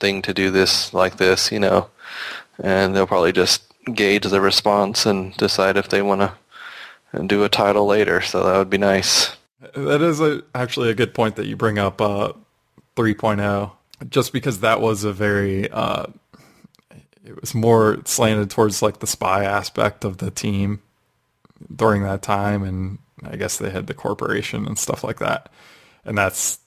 thing 0.00 0.22
to 0.22 0.34
do 0.34 0.50
this 0.50 0.92
like 0.92 1.16
this, 1.16 1.50
you 1.50 1.58
know, 1.58 1.88
and 2.58 2.94
they'll 2.94 3.06
probably 3.06 3.32
just 3.32 3.62
gauge 3.94 4.24
the 4.24 4.40
response 4.40 5.06
and 5.06 5.36
decide 5.36 5.76
if 5.76 5.88
they 5.88 6.02
want 6.02 6.20
to 6.20 7.26
do 7.26 7.44
a 7.44 7.48
title 7.48 7.86
later. 7.86 8.20
So 8.20 8.44
that 8.44 8.58
would 8.58 8.70
be 8.70 8.78
nice. 8.78 9.36
That 9.74 10.02
is 10.02 10.20
a, 10.20 10.42
actually 10.54 10.90
a 10.90 10.94
good 10.94 11.14
point 11.14 11.36
that 11.36 11.46
you 11.46 11.56
bring 11.56 11.78
up 11.78 12.00
uh, 12.00 12.32
3.0, 12.96 13.72
just 14.08 14.32
because 14.32 14.60
that 14.60 14.80
was 14.80 15.04
a 15.04 15.12
very, 15.12 15.70
uh, 15.70 16.06
it 17.24 17.40
was 17.40 17.54
more 17.54 17.98
slanted 18.04 18.50
towards 18.50 18.82
like 18.82 19.00
the 19.00 19.06
spy 19.06 19.44
aspect 19.44 20.04
of 20.04 20.18
the 20.18 20.30
team 20.30 20.82
during 21.74 22.02
that 22.02 22.22
time, 22.22 22.62
and 22.62 22.98
I 23.24 23.36
guess 23.36 23.56
they 23.58 23.70
had 23.70 23.86
the 23.86 23.94
corporation 23.94 24.66
and 24.66 24.78
stuff 24.78 25.02
like 25.02 25.18
that, 25.18 25.50
and 26.04 26.16
that's 26.16 26.58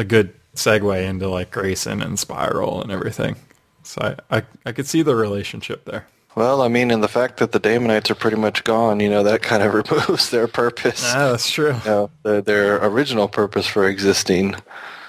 a 0.00 0.04
good 0.04 0.34
segue 0.54 1.06
into 1.06 1.28
like 1.28 1.50
Grayson 1.50 2.02
and 2.02 2.18
Spiral 2.18 2.82
and 2.82 2.90
everything. 2.90 3.36
So 3.82 4.16
I, 4.30 4.38
I, 4.38 4.42
I 4.66 4.72
could 4.72 4.86
see 4.86 5.02
the 5.02 5.14
relationship 5.14 5.84
there. 5.84 6.06
Well, 6.34 6.62
I 6.62 6.68
mean, 6.68 6.90
and 6.90 7.02
the 7.02 7.08
fact 7.08 7.38
that 7.38 7.52
the 7.52 7.60
Daemonites 7.60 8.10
are 8.10 8.14
pretty 8.14 8.36
much 8.36 8.64
gone, 8.64 9.00
you 9.00 9.10
know, 9.10 9.22
that 9.24 9.42
kind 9.42 9.62
of 9.62 9.74
removes 9.90 10.30
their 10.30 10.48
purpose. 10.48 11.04
Ah, 11.14 11.30
that's 11.30 11.50
true. 11.50 11.74
You 11.84 11.90
know, 11.90 12.10
their, 12.22 12.40
their 12.40 12.84
original 12.84 13.28
purpose 13.28 13.66
for 13.66 13.86
existing. 13.86 14.54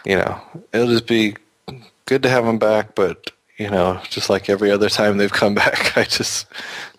You 0.05 0.17
know, 0.17 0.41
it'll 0.73 0.87
just 0.87 1.07
be 1.07 1.35
good 2.05 2.23
to 2.23 2.29
have 2.29 2.45
them 2.45 2.57
back, 2.57 2.95
but 2.95 3.31
you 3.57 3.69
know, 3.69 4.01
just 4.09 4.29
like 4.29 4.49
every 4.49 4.71
other 4.71 4.89
time 4.89 5.17
they've 5.17 5.31
come 5.31 5.53
back, 5.63 5.95
I 5.97 6.03
just 6.03 6.47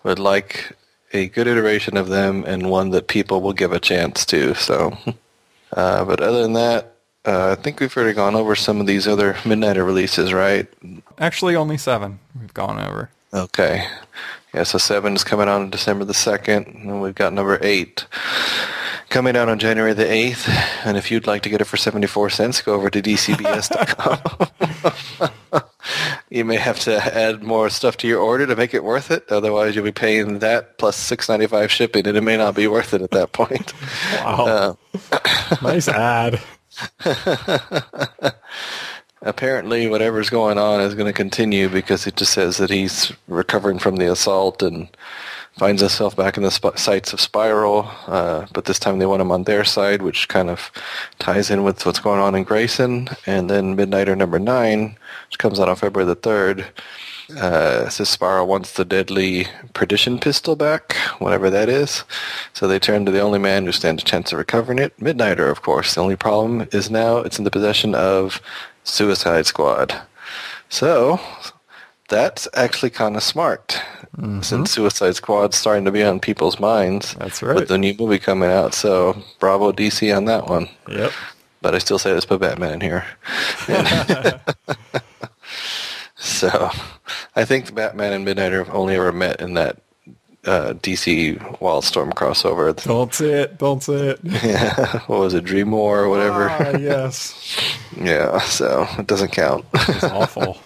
would 0.03 0.19
like 0.19 0.75
a 1.11 1.27
good 1.27 1.47
iteration 1.47 1.97
of 1.97 2.07
them 2.07 2.43
and 2.47 2.69
one 2.69 2.89
that 2.91 3.07
people 3.07 3.41
will 3.41 3.53
give 3.53 3.73
a 3.73 3.79
chance 3.79 4.25
to. 4.27 4.55
So, 4.55 4.97
uh, 5.73 6.05
but 6.05 6.21
other 6.21 6.41
than 6.41 6.53
that, 6.53 6.92
uh, 7.25 7.55
I 7.57 7.61
think 7.61 7.79
we've 7.79 7.95
already 7.95 8.13
gone 8.13 8.35
over 8.35 8.55
some 8.55 8.79
of 8.79 8.87
these 8.87 9.07
other 9.07 9.33
Midnighter 9.33 9.85
releases, 9.85 10.33
right? 10.33 10.67
Actually, 11.17 11.55
only 11.55 11.77
seven 11.77 12.19
we've 12.39 12.53
gone 12.53 12.79
over. 12.79 13.09
Okay. 13.33 13.87
Yeah, 14.53 14.63
so 14.63 14.77
seven 14.77 15.15
is 15.15 15.23
coming 15.23 15.47
out 15.47 15.61
on 15.61 15.69
December 15.71 16.05
the 16.05 16.13
2nd, 16.13 16.83
and 16.83 17.01
we've 17.01 17.15
got 17.15 17.33
number 17.33 17.57
eight 17.61 18.05
coming 19.13 19.35
out 19.37 19.47
on 19.47 19.59
January 19.59 19.93
the 19.93 20.05
8th. 20.05 20.47
And 20.85 20.97
if 20.97 21.11
you'd 21.11 21.27
like 21.27 21.43
to 21.43 21.49
get 21.49 21.61
it 21.61 21.65
for 21.65 21.77
74 21.77 22.31
cents, 22.31 22.61
go 22.61 22.73
over 22.73 22.89
to 22.89 23.01
dcbs.com. 23.01 24.19
you 26.29 26.43
may 26.43 26.57
have 26.57 26.79
to 26.81 27.15
add 27.15 27.43
more 27.43 27.69
stuff 27.69 27.95
to 27.97 28.07
your 28.07 28.19
order 28.19 28.47
to 28.47 28.55
make 28.55 28.73
it 28.73 28.83
worth 28.83 29.11
it. 29.11 29.23
Otherwise, 29.29 29.75
you'll 29.75 29.85
be 29.85 29.91
paying 29.91 30.39
that 30.39 30.79
plus 30.79 30.95
six 30.95 31.29
ninety 31.29 31.45
five 31.45 31.71
shipping, 31.71 32.07
and 32.07 32.17
it 32.17 32.21
may 32.21 32.37
not 32.37 32.55
be 32.55 32.67
worth 32.67 32.93
it 32.93 33.03
at 33.03 33.11
that 33.11 33.33
point. 33.33 33.73
Wow. 34.15 34.77
nice 35.61 35.87
ad. 35.87 36.41
apparently 39.21 39.87
whatever's 39.87 40.29
going 40.29 40.57
on 40.57 40.81
is 40.81 40.95
going 40.95 41.07
to 41.07 41.13
continue 41.13 41.69
because 41.69 42.05
it 42.05 42.15
just 42.15 42.33
says 42.33 42.57
that 42.57 42.69
he's 42.69 43.11
recovering 43.27 43.79
from 43.79 43.95
the 43.95 44.11
assault 44.11 44.61
and 44.61 44.87
finds 45.57 45.81
himself 45.81 46.15
back 46.15 46.35
in 46.35 46.43
the 46.43 46.51
sp- 46.51 46.77
sights 46.77 47.13
of 47.13 47.21
Spiral. 47.21 47.89
Uh, 48.07 48.45
but 48.53 48.65
this 48.65 48.79
time 48.79 48.99
they 48.99 49.05
want 49.05 49.21
him 49.21 49.31
on 49.31 49.43
their 49.43 49.63
side, 49.63 50.01
which 50.01 50.27
kind 50.27 50.49
of 50.49 50.71
ties 51.19 51.49
in 51.49 51.63
with 51.63 51.85
what's 51.85 51.99
going 51.99 52.19
on 52.19 52.35
in 52.35 52.43
Grayson. 52.43 53.09
And 53.25 53.49
then 53.49 53.77
Midnighter 53.77 54.17
number 54.17 54.39
nine, 54.39 54.97
which 55.27 55.39
comes 55.39 55.59
out 55.59 55.69
on 55.69 55.75
February 55.75 56.07
the 56.07 56.15
3rd. 56.15 56.65
Uh, 57.37 57.89
Spiral 57.89 58.47
wants 58.47 58.73
the 58.73 58.85
deadly 58.85 59.47
perdition 59.73 60.19
pistol 60.19 60.55
back, 60.55 60.93
whatever 61.19 61.49
that 61.49 61.69
is. 61.69 62.03
So 62.53 62.67
they 62.67 62.79
turn 62.79 63.05
to 63.05 63.11
the 63.11 63.21
only 63.21 63.39
man 63.39 63.65
who 63.65 63.71
stands 63.71 64.03
a 64.03 64.05
chance 64.05 64.31
of 64.31 64.37
recovering 64.37 64.79
it, 64.79 64.97
Midnighter, 64.99 65.49
of 65.49 65.61
course. 65.61 65.95
The 65.95 66.01
only 66.01 66.15
problem 66.15 66.67
is 66.71 66.89
now 66.89 67.17
it's 67.17 67.37
in 67.37 67.43
the 67.43 67.51
possession 67.51 67.95
of 67.95 68.41
Suicide 68.83 69.45
Squad. 69.45 70.01
So 70.69 71.19
that's 72.09 72.47
actually 72.53 72.89
kind 72.89 73.15
of 73.15 73.23
smart, 73.23 73.81
since 74.41 74.71
Suicide 74.71 75.15
Squad's 75.15 75.57
starting 75.57 75.85
to 75.85 75.91
be 75.91 76.03
on 76.03 76.19
people's 76.19 76.59
minds. 76.59 77.15
That's 77.15 77.41
right. 77.41 77.55
With 77.55 77.67
the 77.67 77.77
new 77.77 77.95
movie 77.97 78.19
coming 78.19 78.49
out, 78.49 78.73
so 78.73 79.21
bravo 79.39 79.71
DC 79.71 80.15
on 80.15 80.25
that 80.25 80.47
one. 80.47 80.69
Yep. 80.87 81.11
But 81.61 81.75
I 81.75 81.77
still 81.77 81.97
say 81.97 82.13
let's 82.13 82.25
put 82.25 82.41
Batman 82.41 82.73
in 82.73 82.81
here. 82.81 83.05
So 86.23 86.71
I 87.35 87.45
think 87.45 87.75
Batman 87.75 88.13
and 88.13 88.27
Midnighter 88.27 88.65
have 88.65 88.73
only 88.73 88.95
ever 88.95 89.11
met 89.11 89.41
in 89.41 89.53
that 89.55 89.77
uh, 90.45 90.73
DC 90.73 91.37
Wildstorm 91.59 92.13
crossover. 92.13 92.81
Don't 92.83 93.13
say 93.13 93.41
it. 93.43 93.57
Don't 93.57 93.83
say 93.83 94.09
it. 94.09 94.19
Yeah, 94.43 94.99
what 95.07 95.19
was 95.19 95.33
it, 95.33 95.43
Dream 95.43 95.71
War 95.71 96.03
or 96.03 96.09
whatever? 96.09 96.49
Ah, 96.49 96.77
yes. 96.77 97.57
Yeah, 97.97 98.39
so 98.39 98.87
it 98.97 99.07
doesn't 99.07 99.31
count. 99.31 99.65
It's 99.73 100.03
awful. 100.03 100.57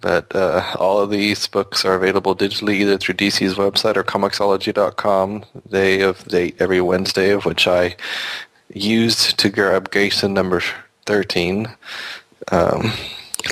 But 0.00 0.34
uh, 0.34 0.74
all 0.80 0.98
of 0.98 1.10
these 1.10 1.46
books 1.46 1.84
are 1.84 1.94
available 1.94 2.34
digitally 2.34 2.74
either 2.74 2.98
through 2.98 3.14
DC's 3.14 3.54
website 3.54 3.96
or 3.96 4.02
Comixology.com. 4.02 5.44
They 5.68 6.00
of 6.00 6.24
date 6.24 6.56
every 6.58 6.80
Wednesday, 6.80 7.30
of 7.30 7.44
which 7.44 7.68
I 7.68 7.94
used 8.74 9.38
to 9.38 9.48
grab 9.48 9.92
Grayson 9.92 10.34
number 10.34 10.60
13. 11.06 11.68
Um, 12.50 12.92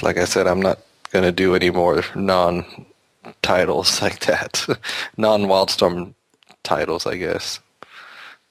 like 0.03 0.16
I 0.16 0.24
said, 0.24 0.46
I'm 0.46 0.62
not 0.62 0.79
going 1.12 1.24
to 1.24 1.33
do 1.33 1.55
any 1.55 1.70
more 1.70 2.03
non-titles 2.14 4.03
like 4.03 4.20
that. 4.26 4.66
Non-Wildstorm 5.16 6.14
titles, 6.62 7.07
I 7.07 7.16
guess. 7.16 7.61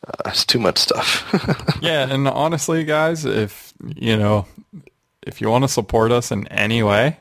Uh, 0.07 0.29
it's 0.29 0.45
too 0.45 0.59
much 0.59 0.77
stuff. 0.77 1.77
yeah, 1.81 2.09
and 2.09 2.27
honestly, 2.27 2.83
guys, 2.85 3.25
if 3.25 3.73
you 3.95 4.15
know, 4.15 4.45
if 5.27 5.41
you 5.41 5.49
want 5.49 5.65
to 5.65 5.67
support 5.67 6.11
us 6.11 6.31
in 6.31 6.47
any 6.47 6.81
way, 6.81 7.17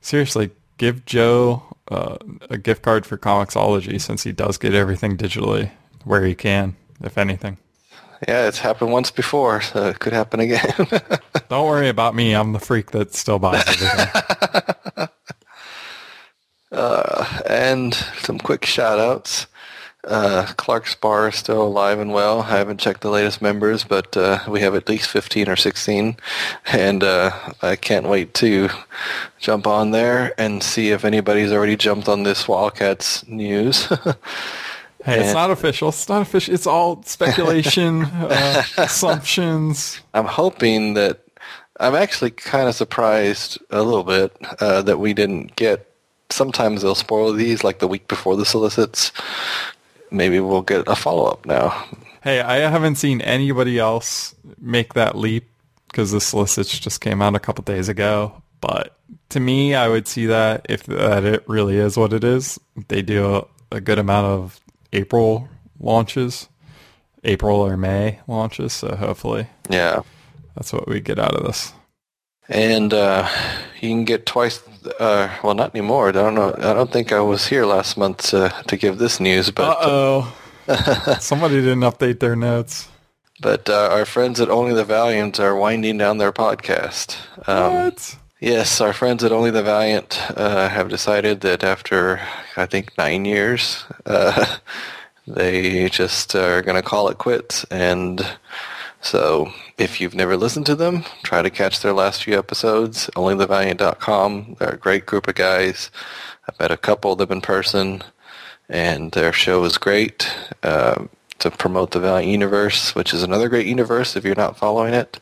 seriously, 0.00 0.50
give 0.78 1.04
Joe 1.04 1.64
uh, 1.88 2.18
a 2.48 2.58
gift 2.58 2.82
card 2.82 3.06
for 3.06 3.18
Comixology 3.18 4.00
since 4.00 4.22
he 4.22 4.30
does 4.30 4.56
get 4.56 4.72
everything 4.72 5.16
digitally 5.16 5.72
where 6.04 6.24
he 6.24 6.34
can, 6.36 6.76
if 7.02 7.18
anything. 7.18 7.58
yeah, 8.28 8.46
it's 8.46 8.60
happened 8.60 8.92
once 8.92 9.10
before, 9.10 9.60
so 9.60 9.88
it 9.88 9.98
could 9.98 10.12
happen 10.12 10.38
again. 10.38 10.86
Don't 11.52 11.66
worry 11.66 11.90
about 11.90 12.14
me. 12.14 12.32
I'm 12.32 12.54
the 12.54 12.58
freak 12.58 12.92
that 12.92 13.14
still 13.14 13.38
buys 13.38 13.62
everything. 13.68 15.08
and 17.46 17.92
some 17.92 18.38
quick 18.38 18.64
shout 18.64 18.98
outs. 18.98 19.48
Uh, 20.02 20.46
Clark's 20.56 20.94
Bar 20.94 21.28
is 21.28 21.36
still 21.36 21.62
alive 21.62 21.98
and 21.98 22.10
well. 22.10 22.40
I 22.40 22.56
haven't 22.56 22.80
checked 22.80 23.02
the 23.02 23.10
latest 23.10 23.42
members, 23.42 23.84
but 23.84 24.16
uh, 24.16 24.38
we 24.48 24.60
have 24.60 24.74
at 24.74 24.88
least 24.88 25.10
15 25.10 25.50
or 25.50 25.56
16. 25.56 26.16
And 26.72 27.04
uh, 27.04 27.32
I 27.60 27.76
can't 27.76 28.08
wait 28.08 28.32
to 28.36 28.70
jump 29.38 29.66
on 29.66 29.90
there 29.90 30.32
and 30.40 30.62
see 30.62 30.88
if 30.88 31.04
anybody's 31.04 31.52
already 31.52 31.76
jumped 31.76 32.08
on 32.08 32.22
this 32.22 32.48
Wildcats 32.48 33.28
news. 33.28 33.92
Hey, 35.04 35.20
it's 35.24 35.34
not 35.34 35.50
official. 35.50 35.88
It's 35.88 36.08
not 36.08 36.22
official. 36.22 36.54
It's 36.54 36.66
all 36.66 37.02
speculation, 37.02 38.04
uh, 38.04 38.62
assumptions. 38.78 40.00
I'm 40.14 40.26
hoping 40.26 40.94
that 40.94 41.18
I'm 41.80 41.94
actually 41.94 42.30
kind 42.30 42.68
of 42.68 42.74
surprised 42.74 43.58
a 43.70 43.82
little 43.82 44.04
bit 44.04 44.36
uh, 44.60 44.82
that 44.82 44.98
we 44.98 45.14
didn't 45.14 45.56
get. 45.56 45.88
Sometimes 46.30 46.82
they'll 46.82 46.94
spoil 46.94 47.32
these 47.32 47.64
like 47.64 47.78
the 47.78 47.88
week 47.88 48.08
before 48.08 48.36
the 48.36 48.44
solicits. 48.46 49.12
Maybe 50.10 50.40
we'll 50.40 50.62
get 50.62 50.86
a 50.86 50.94
follow 50.94 51.24
up 51.24 51.46
now. 51.46 51.86
Hey, 52.22 52.40
I 52.40 52.58
haven't 52.70 52.96
seen 52.96 53.20
anybody 53.20 53.78
else 53.78 54.34
make 54.58 54.94
that 54.94 55.16
leap 55.16 55.48
because 55.88 56.12
the 56.12 56.20
solicits 56.20 56.78
just 56.78 57.00
came 57.00 57.20
out 57.20 57.34
a 57.34 57.40
couple 57.40 57.64
days 57.64 57.88
ago. 57.88 58.42
But 58.60 58.96
to 59.30 59.40
me, 59.40 59.74
I 59.74 59.88
would 59.88 60.06
see 60.06 60.26
that 60.26 60.66
if 60.68 60.84
that 60.84 61.24
it 61.24 61.42
really 61.48 61.76
is 61.78 61.96
what 61.96 62.12
it 62.12 62.22
is. 62.24 62.60
They 62.88 63.02
do 63.02 63.34
a, 63.36 63.76
a 63.76 63.80
good 63.80 63.98
amount 63.98 64.26
of 64.26 64.60
April 64.92 65.48
launches, 65.80 66.48
April 67.24 67.56
or 67.60 67.76
May 67.76 68.20
launches. 68.28 68.72
So 68.72 68.94
hopefully 68.94 69.48
Yeah, 69.68 70.02
that's 70.54 70.72
what 70.72 70.88
we 70.88 71.00
get 71.00 71.18
out 71.18 71.34
of 71.34 71.44
this. 71.46 71.72
and 72.48 72.92
uh, 72.92 73.28
you 73.80 73.88
can 73.90 74.04
get 74.04 74.26
twice. 74.26 74.62
Uh, 74.98 75.28
well, 75.44 75.54
not 75.54 75.74
anymore. 75.74 76.08
I 76.08 76.12
don't 76.12 76.34
know. 76.34 76.54
I 76.58 76.72
don't 76.74 76.90
think 76.92 77.12
I 77.12 77.20
was 77.20 77.46
here 77.46 77.64
last 77.64 77.96
month 77.96 78.30
to 78.30 78.52
to 78.66 78.76
give 78.76 78.98
this 78.98 79.20
news, 79.20 79.48
Uh 79.48 79.52
but 79.52 79.76
oh. 79.80 80.36
Somebody 81.20 81.56
didn't 81.60 81.80
update 81.80 82.20
their 82.20 82.36
notes. 82.36 82.88
but 83.40 83.68
uh, 83.68 83.88
our 83.92 84.04
friends 84.04 84.40
at 84.40 84.48
Only 84.50 84.72
the 84.74 84.84
Valiant 84.84 85.40
are 85.40 85.56
winding 85.56 85.98
down 85.98 86.18
their 86.18 86.32
podcast. 86.32 87.16
Um, 87.48 87.74
what? 87.74 88.16
Yes, 88.40 88.80
our 88.80 88.92
friends 88.92 89.24
at 89.24 89.32
Only 89.32 89.50
the 89.50 89.62
Valiant 89.62 90.20
uh, 90.36 90.68
have 90.68 90.88
decided 90.88 91.40
that 91.42 91.62
after, 91.64 92.20
I 92.56 92.66
think, 92.66 92.96
nine 92.98 93.24
years, 93.24 93.84
uh, 94.06 94.58
they 95.26 95.88
just 95.88 96.34
are 96.36 96.62
going 96.62 96.76
to 96.80 96.88
call 96.88 97.08
it 97.08 97.18
quits. 97.18 97.64
And 97.70 98.20
so 99.02 99.52
if 99.76 100.00
you've 100.00 100.14
never 100.14 100.36
listened 100.36 100.66
to 100.66 100.74
them, 100.74 101.04
try 101.22 101.42
to 101.42 101.50
catch 101.50 101.80
their 101.80 101.92
last 101.92 102.24
few 102.24 102.38
episodes. 102.38 103.08
OnlyTheValiant.com. 103.14 104.56
They're 104.58 104.70
a 104.70 104.78
great 104.78 105.06
group 105.06 105.28
of 105.28 105.34
guys. 105.34 105.90
I've 106.48 106.58
met 106.58 106.70
a 106.70 106.76
couple 106.76 107.12
of 107.12 107.18
them 107.18 107.32
in 107.32 107.40
person, 107.40 108.02
and 108.68 109.10
their 109.12 109.32
show 109.32 109.64
is 109.64 109.76
great. 109.76 110.32
Uh, 110.62 111.06
to 111.42 111.50
promote 111.50 111.90
the 111.90 111.98
Valiant 111.98 112.30
universe, 112.30 112.94
which 112.94 113.12
is 113.12 113.24
another 113.24 113.48
great 113.48 113.66
universe 113.66 114.14
if 114.14 114.24
you're 114.24 114.36
not 114.36 114.56
following 114.56 114.94
it. 114.94 115.18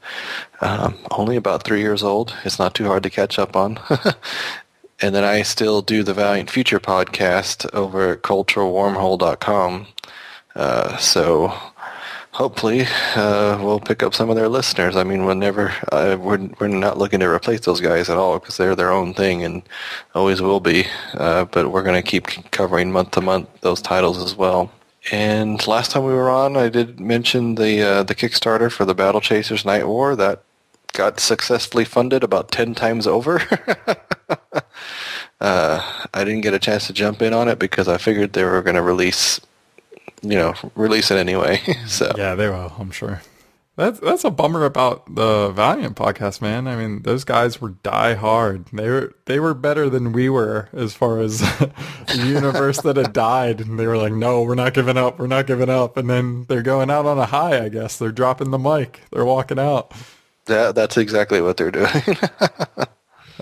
Um, 0.60 0.98
only 1.10 1.36
about 1.36 1.62
three 1.62 1.80
years 1.80 2.02
old. 2.02 2.34
It's 2.44 2.58
not 2.58 2.74
too 2.74 2.84
hard 2.84 3.02
to 3.04 3.10
catch 3.10 3.38
up 3.38 3.56
on. 3.56 3.80
and 5.00 5.14
then 5.14 5.24
I 5.24 5.40
still 5.40 5.80
do 5.80 6.02
the 6.02 6.12
Valiant 6.12 6.50
Future 6.50 6.78
podcast 6.78 7.72
over 7.74 8.12
at 8.12 8.22
culturalwormhole.com. 8.22 9.86
Uh, 10.54 10.96
so 10.98 11.54
hopefully 12.40 12.86
uh, 13.16 13.58
we'll 13.62 13.78
pick 13.78 14.02
up 14.02 14.14
some 14.14 14.30
of 14.30 14.36
their 14.36 14.48
listeners. 14.48 14.96
I 14.96 15.04
mean, 15.04 15.26
whenever 15.26 15.74
uh, 15.92 16.16
we're 16.18 16.48
we're 16.58 16.68
not 16.68 16.96
looking 16.96 17.20
to 17.20 17.26
replace 17.26 17.60
those 17.60 17.82
guys 17.82 18.08
at 18.08 18.16
all 18.16 18.38
because 18.38 18.56
they're 18.56 18.74
their 18.74 18.90
own 18.90 19.12
thing 19.12 19.44
and 19.44 19.62
always 20.14 20.40
will 20.40 20.58
be. 20.60 20.86
Uh, 21.12 21.44
but 21.44 21.70
we're 21.70 21.82
going 21.82 22.02
to 22.02 22.10
keep 22.10 22.28
covering 22.50 22.90
month 22.92 23.10
to 23.10 23.20
month 23.20 23.46
those 23.60 23.82
titles 23.82 24.16
as 24.16 24.34
well. 24.34 24.72
And 25.12 25.66
last 25.66 25.90
time 25.90 26.04
we 26.04 26.14
were 26.14 26.30
on, 26.30 26.56
I 26.56 26.70
did 26.70 26.98
mention 26.98 27.56
the 27.56 27.82
uh, 27.82 28.02
the 28.04 28.14
Kickstarter 28.14 28.72
for 28.72 28.86
the 28.86 28.94
Battle 28.94 29.20
Chasers 29.20 29.66
Night 29.66 29.86
War 29.86 30.16
that 30.16 30.42
got 30.94 31.20
successfully 31.20 31.84
funded 31.84 32.24
about 32.24 32.50
ten 32.50 32.74
times 32.74 33.06
over. 33.06 33.42
uh, 35.42 36.06
I 36.14 36.24
didn't 36.24 36.40
get 36.40 36.54
a 36.54 36.58
chance 36.58 36.86
to 36.86 36.94
jump 36.94 37.20
in 37.20 37.34
on 37.34 37.48
it 37.48 37.58
because 37.58 37.86
I 37.86 37.98
figured 37.98 38.32
they 38.32 38.44
were 38.44 38.62
going 38.62 38.76
to 38.76 38.82
release, 38.82 39.40
you 40.22 40.36
know, 40.36 40.54
release 40.74 41.10
it 41.10 41.16
anyway. 41.18 41.60
so 41.86 42.12
Yeah, 42.16 42.34
they 42.34 42.48
will, 42.48 42.72
I'm 42.78 42.90
sure. 42.90 43.22
That's 43.76 43.98
that's 44.00 44.24
a 44.24 44.30
bummer 44.30 44.66
about 44.66 45.14
the 45.14 45.50
Valiant 45.52 45.96
podcast, 45.96 46.42
man. 46.42 46.68
I 46.68 46.76
mean, 46.76 47.00
those 47.02 47.24
guys 47.24 47.62
were 47.62 47.70
die 47.70 48.12
hard. 48.12 48.66
They 48.72 48.90
were 48.90 49.14
they 49.24 49.40
were 49.40 49.54
better 49.54 49.88
than 49.88 50.12
we 50.12 50.28
were 50.28 50.68
as 50.74 50.92
far 50.92 51.18
as 51.20 51.38
the 52.08 52.22
universe 52.26 52.82
that 52.82 52.96
had 52.98 53.12
died. 53.14 53.60
And 53.60 53.78
they 53.78 53.86
were 53.86 53.96
like, 53.96 54.12
no, 54.12 54.42
we're 54.42 54.54
not 54.54 54.74
giving 54.74 54.98
up. 54.98 55.18
We're 55.18 55.28
not 55.28 55.46
giving 55.46 55.70
up. 55.70 55.96
And 55.96 56.10
then 56.10 56.44
they're 56.48 56.60
going 56.60 56.90
out 56.90 57.06
on 57.06 57.16
a 57.16 57.24
high. 57.26 57.64
I 57.64 57.70
guess 57.70 57.96
they're 57.96 58.12
dropping 58.12 58.50
the 58.50 58.58
mic. 58.58 59.00
They're 59.12 59.24
walking 59.24 59.58
out. 59.58 59.92
that 60.44 60.74
that's 60.74 60.98
exactly 60.98 61.40
what 61.40 61.56
they're 61.56 61.70
doing. 61.70 61.88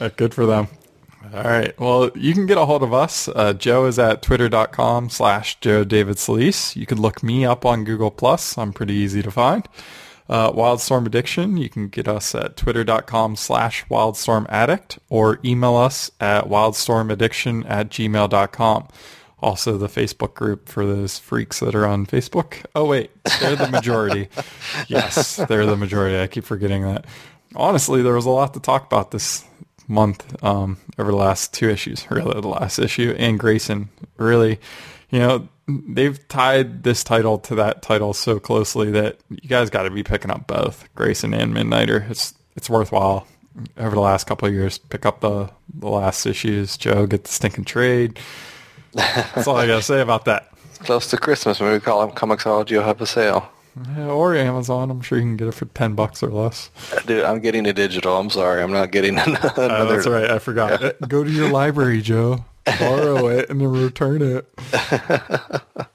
Uh, 0.00 0.10
good 0.16 0.32
for 0.32 0.46
them. 0.46 0.68
All 1.34 1.42
right. 1.42 1.78
Well, 1.78 2.10
you 2.14 2.32
can 2.34 2.46
get 2.46 2.58
a 2.58 2.64
hold 2.64 2.82
of 2.82 2.92
us. 2.92 3.28
Uh, 3.28 3.52
Joe 3.52 3.86
is 3.86 3.98
at 3.98 4.22
twitter.com 4.22 5.10
slash 5.10 5.58
Joe 5.60 5.84
David 5.84 6.16
Soliz. 6.16 6.74
You 6.76 6.86
can 6.86 7.00
look 7.00 7.22
me 7.22 7.44
up 7.44 7.66
on 7.66 7.84
Google 7.84 8.10
Plus. 8.10 8.56
I'm 8.56 8.72
pretty 8.72 8.94
easy 8.94 9.22
to 9.22 9.30
find. 9.30 9.68
Uh, 10.28 10.52
Wildstorm 10.52 11.06
Addiction, 11.06 11.56
you 11.56 11.70
can 11.70 11.88
get 11.88 12.06
us 12.06 12.34
at 12.34 12.56
twitter.com 12.56 13.36
slash 13.36 13.84
Wildstorm 13.86 14.46
Addict 14.50 14.98
or 15.08 15.38
email 15.44 15.74
us 15.74 16.10
at 16.20 16.44
wildstormaddiction 16.44 17.64
at 17.68 17.88
gmail.com. 17.88 18.88
Also 19.40 19.78
the 19.78 19.86
Facebook 19.86 20.34
group 20.34 20.68
for 20.68 20.84
those 20.84 21.18
freaks 21.18 21.60
that 21.60 21.74
are 21.74 21.86
on 21.86 22.04
Facebook. 22.04 22.64
Oh 22.74 22.84
wait, 22.84 23.10
they're 23.40 23.56
the 23.56 23.68
majority. 23.68 24.28
yes, 24.88 25.36
they're 25.36 25.64
the 25.64 25.76
majority. 25.76 26.18
I 26.18 26.26
keep 26.26 26.44
forgetting 26.44 26.82
that. 26.82 27.06
Honestly, 27.54 28.02
there 28.02 28.14
was 28.14 28.26
a 28.26 28.30
lot 28.30 28.52
to 28.54 28.60
talk 28.60 28.84
about 28.84 29.12
this 29.12 29.44
month 29.88 30.42
um, 30.44 30.78
over 30.98 31.10
the 31.10 31.16
last 31.16 31.52
two 31.52 31.68
issues, 31.68 32.06
really 32.10 32.40
the 32.40 32.48
last 32.48 32.78
issue, 32.78 33.14
and 33.18 33.38
Grayson. 33.38 33.88
Really, 34.16 34.60
you 35.10 35.18
know, 35.18 35.48
they've 35.68 36.26
tied 36.28 36.82
this 36.82 37.02
title 37.02 37.38
to 37.38 37.54
that 37.56 37.82
title 37.82 38.12
so 38.12 38.38
closely 38.38 38.90
that 38.92 39.18
you 39.30 39.48
guys 39.48 39.70
got 39.70 39.82
to 39.82 39.90
be 39.90 40.02
picking 40.02 40.30
up 40.30 40.46
both 40.46 40.88
Grayson 40.94 41.34
and 41.34 41.54
Midnighter. 41.54 42.08
It's 42.10 42.34
it's 42.56 42.70
worthwhile 42.70 43.26
over 43.76 43.94
the 43.94 44.00
last 44.00 44.26
couple 44.26 44.46
of 44.48 44.54
years. 44.54 44.78
Pick 44.78 45.06
up 45.06 45.20
the 45.20 45.50
the 45.74 45.88
last 45.88 46.26
issues. 46.26 46.76
Joe, 46.76 47.06
get 47.06 47.24
the 47.24 47.30
stinking 47.30 47.64
trade. 47.64 48.18
That's 48.94 49.46
all 49.46 49.56
I 49.56 49.66
gotta 49.66 49.82
say 49.94 50.00
about 50.00 50.24
that. 50.26 50.50
Close 50.80 51.08
to 51.10 51.16
Christmas, 51.16 51.58
when 51.58 51.72
we 51.72 51.80
call 51.80 52.06
them 52.06 52.14
Comixology 52.14 52.76
will 52.76 52.84
have 52.84 53.00
a 53.00 53.06
sale. 53.06 53.50
Yeah, 53.96 54.06
or 54.08 54.34
Amazon. 54.34 54.90
I'm 54.90 55.00
sure 55.00 55.18
you 55.18 55.24
can 55.24 55.36
get 55.36 55.48
it 55.48 55.52
for 55.54 55.66
ten 55.66 55.94
bucks 55.94 56.22
or 56.22 56.28
less. 56.30 56.70
Dude, 57.06 57.24
I'm 57.24 57.40
getting 57.40 57.66
a 57.66 57.72
digital. 57.72 58.16
I'm 58.16 58.30
sorry, 58.30 58.62
I'm 58.62 58.72
not 58.72 58.90
getting 58.90 59.18
another. 59.18 59.52
Oh, 59.56 59.86
that's 59.86 60.06
right. 60.06 60.30
I 60.30 60.38
forgot. 60.38 60.82
Uh, 60.82 60.92
Go 61.06 61.24
to 61.24 61.30
your 61.30 61.50
library, 61.50 62.00
Joe. 62.02 62.44
Borrow 62.78 63.28
it 63.28 63.48
and 63.50 63.60
then 63.60 63.68
return 63.72 64.20
it. 64.22 64.46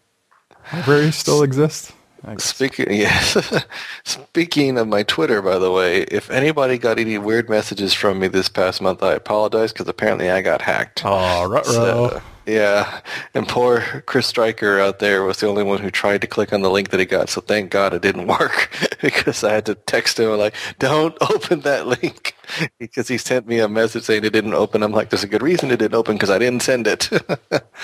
Libraries 0.73 1.15
still 1.15 1.43
exist. 1.43 1.91
Speaking, 2.37 2.87
yes. 2.91 3.63
Speaking 4.03 4.77
of 4.77 4.87
my 4.87 5.03
Twitter, 5.03 5.41
by 5.41 5.59
the 5.59 5.71
way, 5.71 6.03
if 6.03 6.29
anybody 6.31 6.77
got 6.77 6.99
any 6.99 7.17
weird 7.17 7.49
messages 7.49 7.93
from 7.93 8.19
me 8.19 8.27
this 8.27 8.49
past 8.49 8.81
month, 8.81 9.03
I 9.03 9.13
apologize 9.13 9.73
because 9.73 9.87
apparently 9.87 10.31
I 10.31 10.41
got 10.41 10.61
hacked. 10.61 11.03
Oh, 11.03 11.45
ruh 11.45 11.63
So, 11.63 12.21
yeah, 12.45 13.01
and 13.33 13.47
poor 13.47 14.03
Chris 14.05 14.27
Stryker 14.27 14.79
out 14.79 14.99
there 14.99 15.23
was 15.23 15.39
the 15.39 15.47
only 15.47 15.63
one 15.63 15.79
who 15.79 15.89
tried 15.89 16.21
to 16.21 16.27
click 16.27 16.51
on 16.51 16.61
the 16.61 16.69
link 16.69 16.89
that 16.89 16.99
he 16.99 17.05
got. 17.05 17.29
So 17.29 17.41
thank 17.41 17.71
God 17.71 17.93
it 17.93 18.01
didn't 18.01 18.27
work 18.39 18.69
because 19.01 19.43
I 19.43 19.53
had 19.53 19.65
to 19.67 19.75
text 19.75 20.19
him 20.19 20.37
like, 20.37 20.55
"Don't 20.79 21.17
open 21.21 21.61
that 21.61 21.87
link," 21.87 22.35
because 22.79 23.07
he 23.07 23.17
sent 23.17 23.47
me 23.47 23.59
a 23.59 23.67
message 23.67 24.03
saying 24.03 24.23
it 24.25 24.33
didn't 24.33 24.53
open. 24.53 24.83
I'm 24.83 24.91
like, 24.91 25.09
"There's 25.09 25.23
a 25.23 25.27
good 25.27 25.41
reason 25.41 25.71
it 25.71 25.77
didn't 25.77 25.95
open 25.95 26.15
because 26.15 26.29
I 26.29 26.37
didn't 26.37 26.63
send 26.63 26.87
it." 26.87 27.09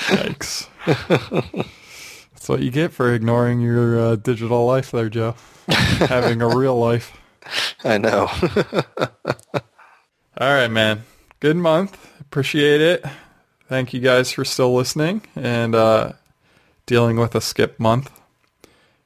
Yikes. 0.08 0.68
That's 2.40 2.48
what 2.48 2.62
you 2.62 2.72
get 2.72 2.94
for 2.94 3.14
ignoring 3.14 3.60
your 3.60 4.00
uh, 4.00 4.16
digital 4.16 4.66
life 4.66 4.92
there, 4.92 5.10
Joe. 5.10 5.36
Having 5.68 6.42
a 6.42 6.48
real 6.48 6.80
life. 6.80 7.12
I 7.84 7.98
know. 7.98 8.30
All 10.38 10.54
right, 10.54 10.70
man. 10.70 11.04
Good 11.42 11.58
month. 11.58 11.98
Appreciate 12.22 12.80
it. 12.80 13.04
Thank 13.68 13.94
you 13.94 14.00
guys 14.00 14.32
for 14.32 14.46
still 14.46 14.74
listening 14.74 15.22
and 15.36 15.76
uh, 15.76 16.14
dealing 16.86 17.18
with 17.18 17.36
a 17.36 17.42
skip 17.42 17.78
month. 17.78 18.10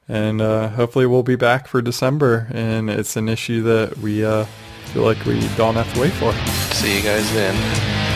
And 0.06 0.40
uh, 0.40 0.68
hopefully 0.68 1.06
we'll 1.06 1.24
be 1.24 1.34
back 1.34 1.66
for 1.66 1.82
December. 1.82 2.46
And 2.52 2.88
it's 2.88 3.16
an 3.16 3.28
issue 3.28 3.64
that 3.64 3.98
we 3.98 4.24
uh, 4.24 4.44
feel 4.92 5.02
like 5.02 5.24
we 5.24 5.40
don't 5.56 5.74
have 5.74 5.92
to 5.94 6.00
wait 6.00 6.12
for. 6.12 6.32
See 6.72 6.98
you 6.98 7.02
guys 7.02 7.28
then. 7.32 8.13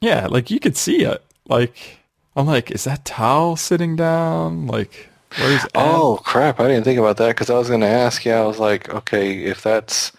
Yeah, 0.00 0.26
like 0.26 0.50
you 0.50 0.60
could 0.60 0.76
see 0.76 1.04
it. 1.04 1.22
Like 1.46 1.98
I'm 2.36 2.46
like, 2.46 2.70
is 2.70 2.84
that 2.84 3.04
Tao 3.04 3.54
sitting 3.54 3.96
down? 3.96 4.66
Like 4.66 5.08
Where's 5.38 5.64
Ed? 5.64 5.70
Oh 5.74 6.20
crap! 6.24 6.58
I 6.58 6.66
didn't 6.68 6.84
think 6.84 6.98
about 6.98 7.16
that 7.18 7.28
because 7.28 7.50
I 7.50 7.58
was 7.58 7.68
going 7.68 7.82
to 7.82 7.86
ask. 7.86 8.24
Yeah, 8.24 8.40
I 8.40 8.46
was 8.46 8.58
like, 8.58 8.88
okay, 8.92 9.44
if 9.44 9.62
that's 9.62 10.12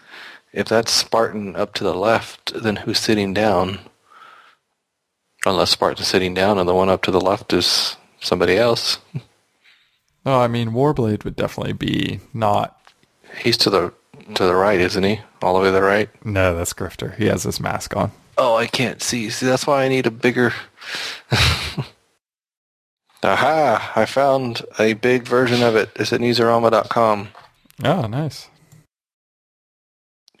if 0.52 0.68
that's 0.68 0.90
Spartan 0.92 1.54
up 1.56 1.74
to 1.74 1.84
the 1.84 1.94
left, 1.94 2.52
then 2.62 2.76
who's 2.76 2.98
sitting 2.98 3.34
down? 3.34 3.80
Unless 5.44 5.70
Spartan's 5.70 6.06
sitting 6.06 6.34
down 6.34 6.58
and 6.58 6.68
the 6.68 6.74
one 6.74 6.88
up 6.88 7.02
to 7.02 7.10
the 7.10 7.20
left 7.20 7.52
is 7.52 7.96
somebody 8.20 8.56
else. 8.56 8.98
No, 10.24 10.38
I 10.38 10.46
mean, 10.46 10.70
Warblade 10.70 11.24
would 11.24 11.34
definitely 11.34 11.72
be 11.72 12.20
not. 12.32 12.80
He's 13.38 13.56
to 13.56 13.70
the 13.70 13.92
to 14.36 14.44
the 14.44 14.54
right, 14.54 14.78
isn't 14.78 15.02
he? 15.02 15.20
All 15.42 15.54
the 15.54 15.58
way 15.58 15.66
to 15.66 15.72
the 15.72 15.82
right. 15.82 16.08
No, 16.24 16.54
that's 16.54 16.72
Grifter. 16.72 17.16
He 17.16 17.26
has 17.26 17.42
his 17.42 17.58
mask 17.58 17.96
on. 17.96 18.12
Oh, 18.44 18.56
I 18.56 18.66
can't 18.66 19.00
see. 19.00 19.30
See, 19.30 19.46
that's 19.46 19.68
why 19.68 19.84
I 19.84 19.88
need 19.88 20.04
a 20.04 20.10
bigger. 20.10 20.52
Aha! 23.22 23.92
I 23.94 24.04
found 24.04 24.62
a 24.80 24.94
big 24.94 25.22
version 25.22 25.62
of 25.62 25.76
it. 25.76 25.90
It's 25.94 26.12
at 26.12 26.18
Newsarama.com. 26.18 27.28
Oh, 27.84 28.06
nice. 28.08 28.48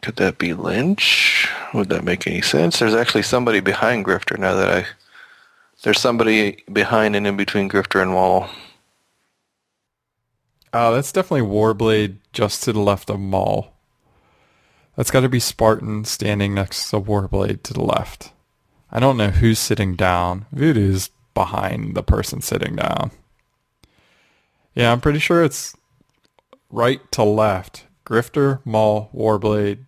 Could 0.02 0.16
that 0.16 0.38
be 0.38 0.52
Lynch? 0.52 1.48
Would 1.74 1.90
that 1.90 2.02
make 2.02 2.26
any 2.26 2.40
sense? 2.40 2.80
There's 2.80 2.92
actually 2.92 3.22
somebody 3.22 3.60
behind 3.60 4.04
Grifter 4.04 4.36
now 4.36 4.56
that 4.56 4.68
I... 4.68 4.86
There's 5.84 6.00
somebody 6.00 6.64
behind 6.72 7.14
and 7.14 7.24
in 7.24 7.36
between 7.36 7.70
Grifter 7.70 8.02
and 8.02 8.14
Wall. 8.14 8.48
Oh, 10.72 10.92
that's 10.92 11.12
definitely 11.12 11.48
Warblade 11.48 12.16
just 12.32 12.64
to 12.64 12.72
the 12.72 12.80
left 12.80 13.10
of 13.10 13.20
Maul. 13.20 13.71
That's 14.96 15.10
got 15.10 15.20
to 15.20 15.28
be 15.28 15.40
Spartan 15.40 16.04
standing 16.04 16.54
next 16.54 16.90
to 16.90 17.00
Warblade 17.00 17.62
to 17.64 17.72
the 17.72 17.82
left. 17.82 18.32
I 18.90 19.00
don't 19.00 19.16
know 19.16 19.30
who's 19.30 19.58
sitting 19.58 19.96
down. 19.96 20.46
Voodoo's 20.52 21.10
behind 21.34 21.94
the 21.94 22.02
person 22.02 22.42
sitting 22.42 22.76
down. 22.76 23.10
Yeah, 24.74 24.92
I'm 24.92 25.00
pretty 25.00 25.18
sure 25.18 25.42
it's 25.42 25.74
right 26.70 27.00
to 27.12 27.22
left. 27.22 27.86
Grifter, 28.04 28.60
Maul, 28.66 29.10
Warblade, 29.14 29.84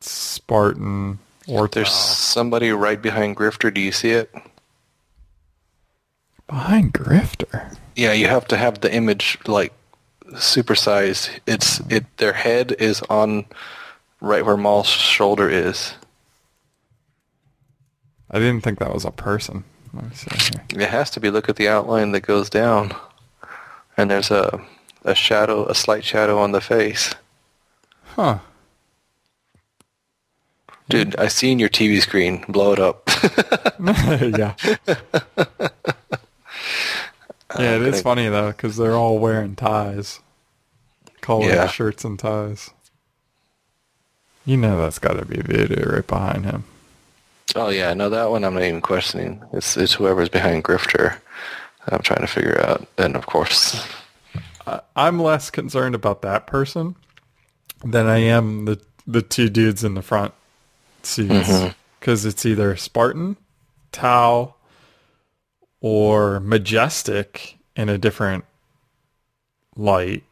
Spartan, 0.00 1.18
or 1.46 1.68
There's 1.68 1.92
somebody 1.92 2.70
right 2.70 3.00
behind 3.00 3.36
Grifter. 3.36 3.72
Do 3.72 3.80
you 3.80 3.92
see 3.92 4.10
it? 4.10 4.34
behind 6.46 6.94
Grifter. 6.94 7.76
Yeah, 7.94 8.12
you 8.12 8.28
have 8.28 8.46
to 8.48 8.56
have 8.56 8.80
the 8.80 8.92
image 8.92 9.38
like 9.46 9.72
supersized. 10.32 11.40
It's 11.46 11.80
it. 11.90 12.04
Their 12.18 12.34
head 12.34 12.74
is 12.78 13.02
on 13.02 13.46
right 14.20 14.44
where 14.44 14.56
Maul's 14.56 14.86
shoulder 14.88 15.48
is. 15.48 15.94
I 18.30 18.38
didn't 18.38 18.62
think 18.62 18.78
that 18.80 18.92
was 18.92 19.04
a 19.04 19.10
person. 19.10 19.64
Let 19.92 20.04
me 20.04 20.10
see 20.14 20.28
here. 20.70 20.82
It 20.82 20.90
has 20.90 21.10
to 21.10 21.20
be. 21.20 21.30
Look 21.30 21.48
at 21.48 21.56
the 21.56 21.68
outline 21.68 22.12
that 22.12 22.20
goes 22.22 22.50
down, 22.50 22.94
and 23.96 24.10
there's 24.10 24.30
a 24.30 24.60
a 25.04 25.14
shadow, 25.14 25.66
a 25.66 25.74
slight 25.74 26.04
shadow 26.04 26.38
on 26.38 26.52
the 26.52 26.60
face. 26.60 27.14
Huh. 28.02 28.38
Dude, 30.88 31.16
I 31.16 31.28
seen 31.28 31.58
your 31.58 31.68
TV 31.68 32.00
screen. 32.00 32.44
Blow 32.48 32.72
it 32.72 32.78
up. 32.78 33.08
yeah. 34.38 34.54
Yeah, 37.58 37.76
it 37.76 37.82
is 37.82 38.02
funny 38.02 38.28
though 38.28 38.48
because 38.48 38.76
they're 38.76 38.92
all 38.96 39.18
wearing 39.18 39.56
ties, 39.56 40.20
collared 41.22 41.54
Yeah. 41.54 41.68
shirts 41.68 42.04
and 42.04 42.18
ties. 42.18 42.70
You 44.46 44.56
know 44.56 44.80
that's 44.80 44.98
got 44.98 45.14
to 45.14 45.24
be 45.26 45.42
Voodoo 45.42 45.90
right 45.90 46.06
behind 46.06 46.46
him. 46.46 46.64
oh 47.54 47.68
yeah, 47.68 47.92
no, 47.92 48.08
that 48.08 48.30
one 48.30 48.44
I'm 48.44 48.54
not 48.54 48.62
even 48.62 48.80
questioning. 48.80 49.42
It's 49.52 49.76
it's 49.76 49.94
whoever's 49.94 50.28
behind 50.28 50.64
Grifter. 50.64 51.18
I'm 51.88 52.02
trying 52.02 52.20
to 52.22 52.26
figure 52.26 52.60
out. 52.64 52.86
And 52.96 53.16
of 53.16 53.26
course, 53.26 53.86
I'm 54.94 55.20
less 55.20 55.50
concerned 55.50 55.94
about 55.94 56.22
that 56.22 56.46
person 56.46 56.96
than 57.84 58.06
I 58.06 58.18
am 58.18 58.64
the 58.64 58.80
the 59.06 59.22
two 59.22 59.48
dudes 59.48 59.84
in 59.84 59.94
the 59.94 60.02
front 60.02 60.32
seats 61.02 61.48
mm-hmm. 61.48 61.68
because 62.00 62.24
it's 62.24 62.44
either 62.46 62.76
Spartan, 62.76 63.36
Tao, 63.92 64.54
or 65.80 66.40
Majestic 66.40 67.58
in 67.76 67.88
a 67.88 67.98
different 67.98 68.44
light. 69.76 70.24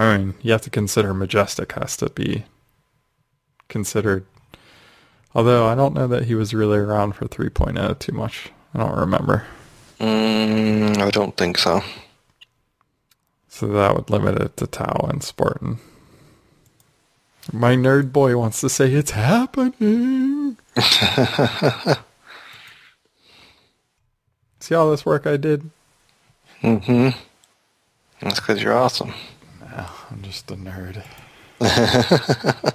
I 0.00 0.16
mean, 0.16 0.34
you 0.40 0.52
have 0.52 0.62
to 0.62 0.70
consider 0.70 1.12
Majestic 1.12 1.72
has 1.72 1.94
to 1.98 2.08
be 2.08 2.44
considered. 3.68 4.24
Although 5.34 5.66
I 5.66 5.74
don't 5.74 5.92
know 5.92 6.06
that 6.06 6.24
he 6.24 6.34
was 6.34 6.54
really 6.54 6.78
around 6.78 7.12
for 7.16 7.28
3.0 7.28 7.98
too 7.98 8.12
much. 8.12 8.50
I 8.74 8.78
don't 8.78 8.96
remember. 8.96 9.44
mm, 9.98 10.96
I 10.98 11.10
don't 11.10 11.36
think 11.36 11.58
so. 11.58 11.82
So 13.48 13.66
that 13.66 13.94
would 13.94 14.08
limit 14.08 14.40
it 14.40 14.56
to 14.56 14.66
Tao 14.66 15.06
and 15.10 15.22
Spartan. 15.22 15.80
My 17.52 17.74
nerd 17.74 18.10
boy 18.10 18.38
wants 18.38 18.62
to 18.62 18.70
say 18.70 18.90
it's 18.92 19.10
happening. 19.10 20.56
See 24.60 24.74
all 24.74 24.90
this 24.90 25.04
work 25.04 25.26
I 25.26 25.36
did? 25.36 25.68
Mm-hmm. 26.62 27.10
That's 28.22 28.40
because 28.40 28.62
you're 28.62 28.76
awesome. 28.76 29.12
No, 29.76 29.86
I'm 30.10 30.22
just 30.22 30.50
a 30.50 30.56
nerd. 30.56 31.04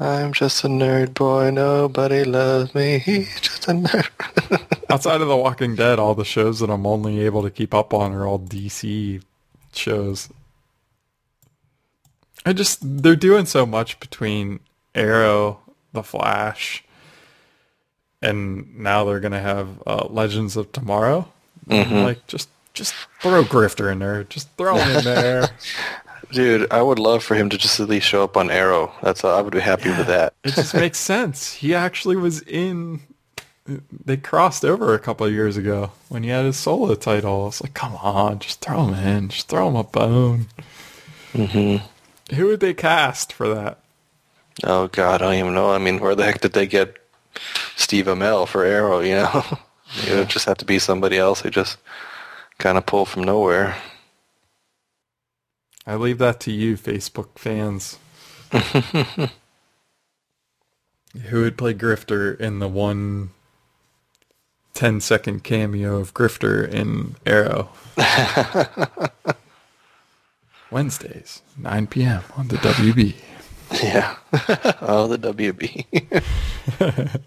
I'm 0.00 0.32
just 0.32 0.64
a 0.64 0.68
nerd 0.68 1.14
boy. 1.14 1.50
Nobody 1.50 2.24
loves 2.24 2.74
me. 2.74 2.98
He's 2.98 3.40
just 3.40 3.68
a 3.68 3.72
nerd. 3.72 4.60
Outside 4.90 5.20
of 5.20 5.28
The 5.28 5.36
Walking 5.36 5.74
Dead, 5.76 5.98
all 5.98 6.14
the 6.14 6.24
shows 6.24 6.60
that 6.60 6.68
I'm 6.68 6.86
only 6.86 7.20
able 7.20 7.42
to 7.42 7.50
keep 7.50 7.72
up 7.72 7.94
on 7.94 8.12
are 8.12 8.26
all 8.26 8.38
DC 8.38 9.22
shows. 9.72 10.28
I 12.44 12.52
just 12.52 12.80
they're 12.82 13.16
doing 13.16 13.46
so 13.46 13.64
much 13.64 13.98
between 14.00 14.60
Arrow, 14.94 15.60
The 15.92 16.02
Flash, 16.02 16.84
and 18.20 18.76
now 18.78 19.04
they're 19.04 19.20
gonna 19.20 19.40
have 19.40 19.82
uh, 19.86 20.06
Legends 20.10 20.56
of 20.56 20.70
Tomorrow. 20.72 21.28
Like 21.66 22.26
just 22.26 22.50
just 22.74 22.94
throw 23.20 23.42
Grifter 23.44 23.90
in 23.90 24.00
there. 24.00 24.24
Just 24.24 24.48
throw 24.56 24.76
him 24.76 24.98
in 24.98 25.04
there. 25.04 25.48
Dude, 26.32 26.70
I 26.72 26.82
would 26.82 26.98
love 26.98 27.22
for 27.22 27.34
him 27.36 27.48
to 27.50 27.56
just 27.58 27.78
at 27.80 27.88
least 27.88 28.06
show 28.08 28.24
up 28.24 28.36
on 28.36 28.50
Arrow. 28.50 28.92
That's 29.02 29.24
I 29.24 29.40
would 29.40 29.52
be 29.52 29.60
happy 29.60 29.90
with 29.90 30.08
that. 30.08 30.34
it 30.42 30.54
just 30.54 30.74
makes 30.74 30.98
sense. 30.98 31.52
He 31.54 31.74
actually 31.74 32.16
was 32.16 32.42
in. 32.42 33.00
They 34.04 34.18
crossed 34.18 34.64
over 34.64 34.92
a 34.92 34.98
couple 34.98 35.26
of 35.26 35.32
years 35.32 35.56
ago 35.56 35.92
when 36.10 36.22
he 36.22 36.28
had 36.28 36.44
his 36.44 36.56
solo 36.58 36.94
title. 36.96 37.48
It's 37.48 37.62
like, 37.62 37.72
come 37.72 37.96
on, 37.96 38.38
just 38.40 38.60
throw 38.60 38.88
him 38.88 38.94
in. 38.94 39.28
Just 39.30 39.48
throw 39.48 39.68
him 39.68 39.76
a 39.76 39.84
bone. 39.84 40.48
Mm-hmm. 41.32 42.34
Who 42.34 42.46
would 42.46 42.60
they 42.60 42.74
cast 42.74 43.32
for 43.32 43.48
that? 43.54 43.78
Oh 44.64 44.88
God, 44.88 45.22
I 45.22 45.24
don't 45.26 45.34
even 45.34 45.54
know. 45.54 45.72
I 45.72 45.78
mean, 45.78 45.98
where 46.00 46.14
the 46.14 46.24
heck 46.24 46.40
did 46.40 46.52
they 46.52 46.66
get 46.66 46.96
Steve 47.76 48.06
Amell 48.06 48.46
for 48.46 48.64
Arrow? 48.64 49.00
You 49.00 49.14
know, 49.16 49.44
it 50.06 50.14
would 50.14 50.28
just 50.28 50.46
have 50.46 50.58
to 50.58 50.64
be 50.64 50.78
somebody 50.78 51.16
else 51.18 51.40
who 51.40 51.50
just 51.50 51.78
kind 52.58 52.78
of 52.78 52.86
pull 52.86 53.04
from 53.04 53.24
nowhere. 53.24 53.76
I 55.86 55.96
leave 55.96 56.18
that 56.18 56.40
to 56.40 56.52
you, 56.52 56.76
Facebook 56.76 57.38
fans. 57.38 57.98
Who 61.28 61.42
would 61.42 61.58
play 61.58 61.74
Grifter 61.74 62.38
in 62.40 62.58
the 62.58 62.68
one 62.68 63.30
10 64.72 65.00
second 65.00 65.44
cameo 65.44 65.98
of 65.98 66.14
Grifter 66.14 66.66
in 66.66 67.16
Arrow? 67.26 67.68
Wednesdays, 70.70 71.42
9 71.58 71.86
p.m. 71.86 72.22
on 72.36 72.48
the 72.48 72.56
WB. 72.56 73.14
Yeah. 73.82 74.16
oh, 74.80 75.06
the 75.06 75.18
WB. 75.18 77.22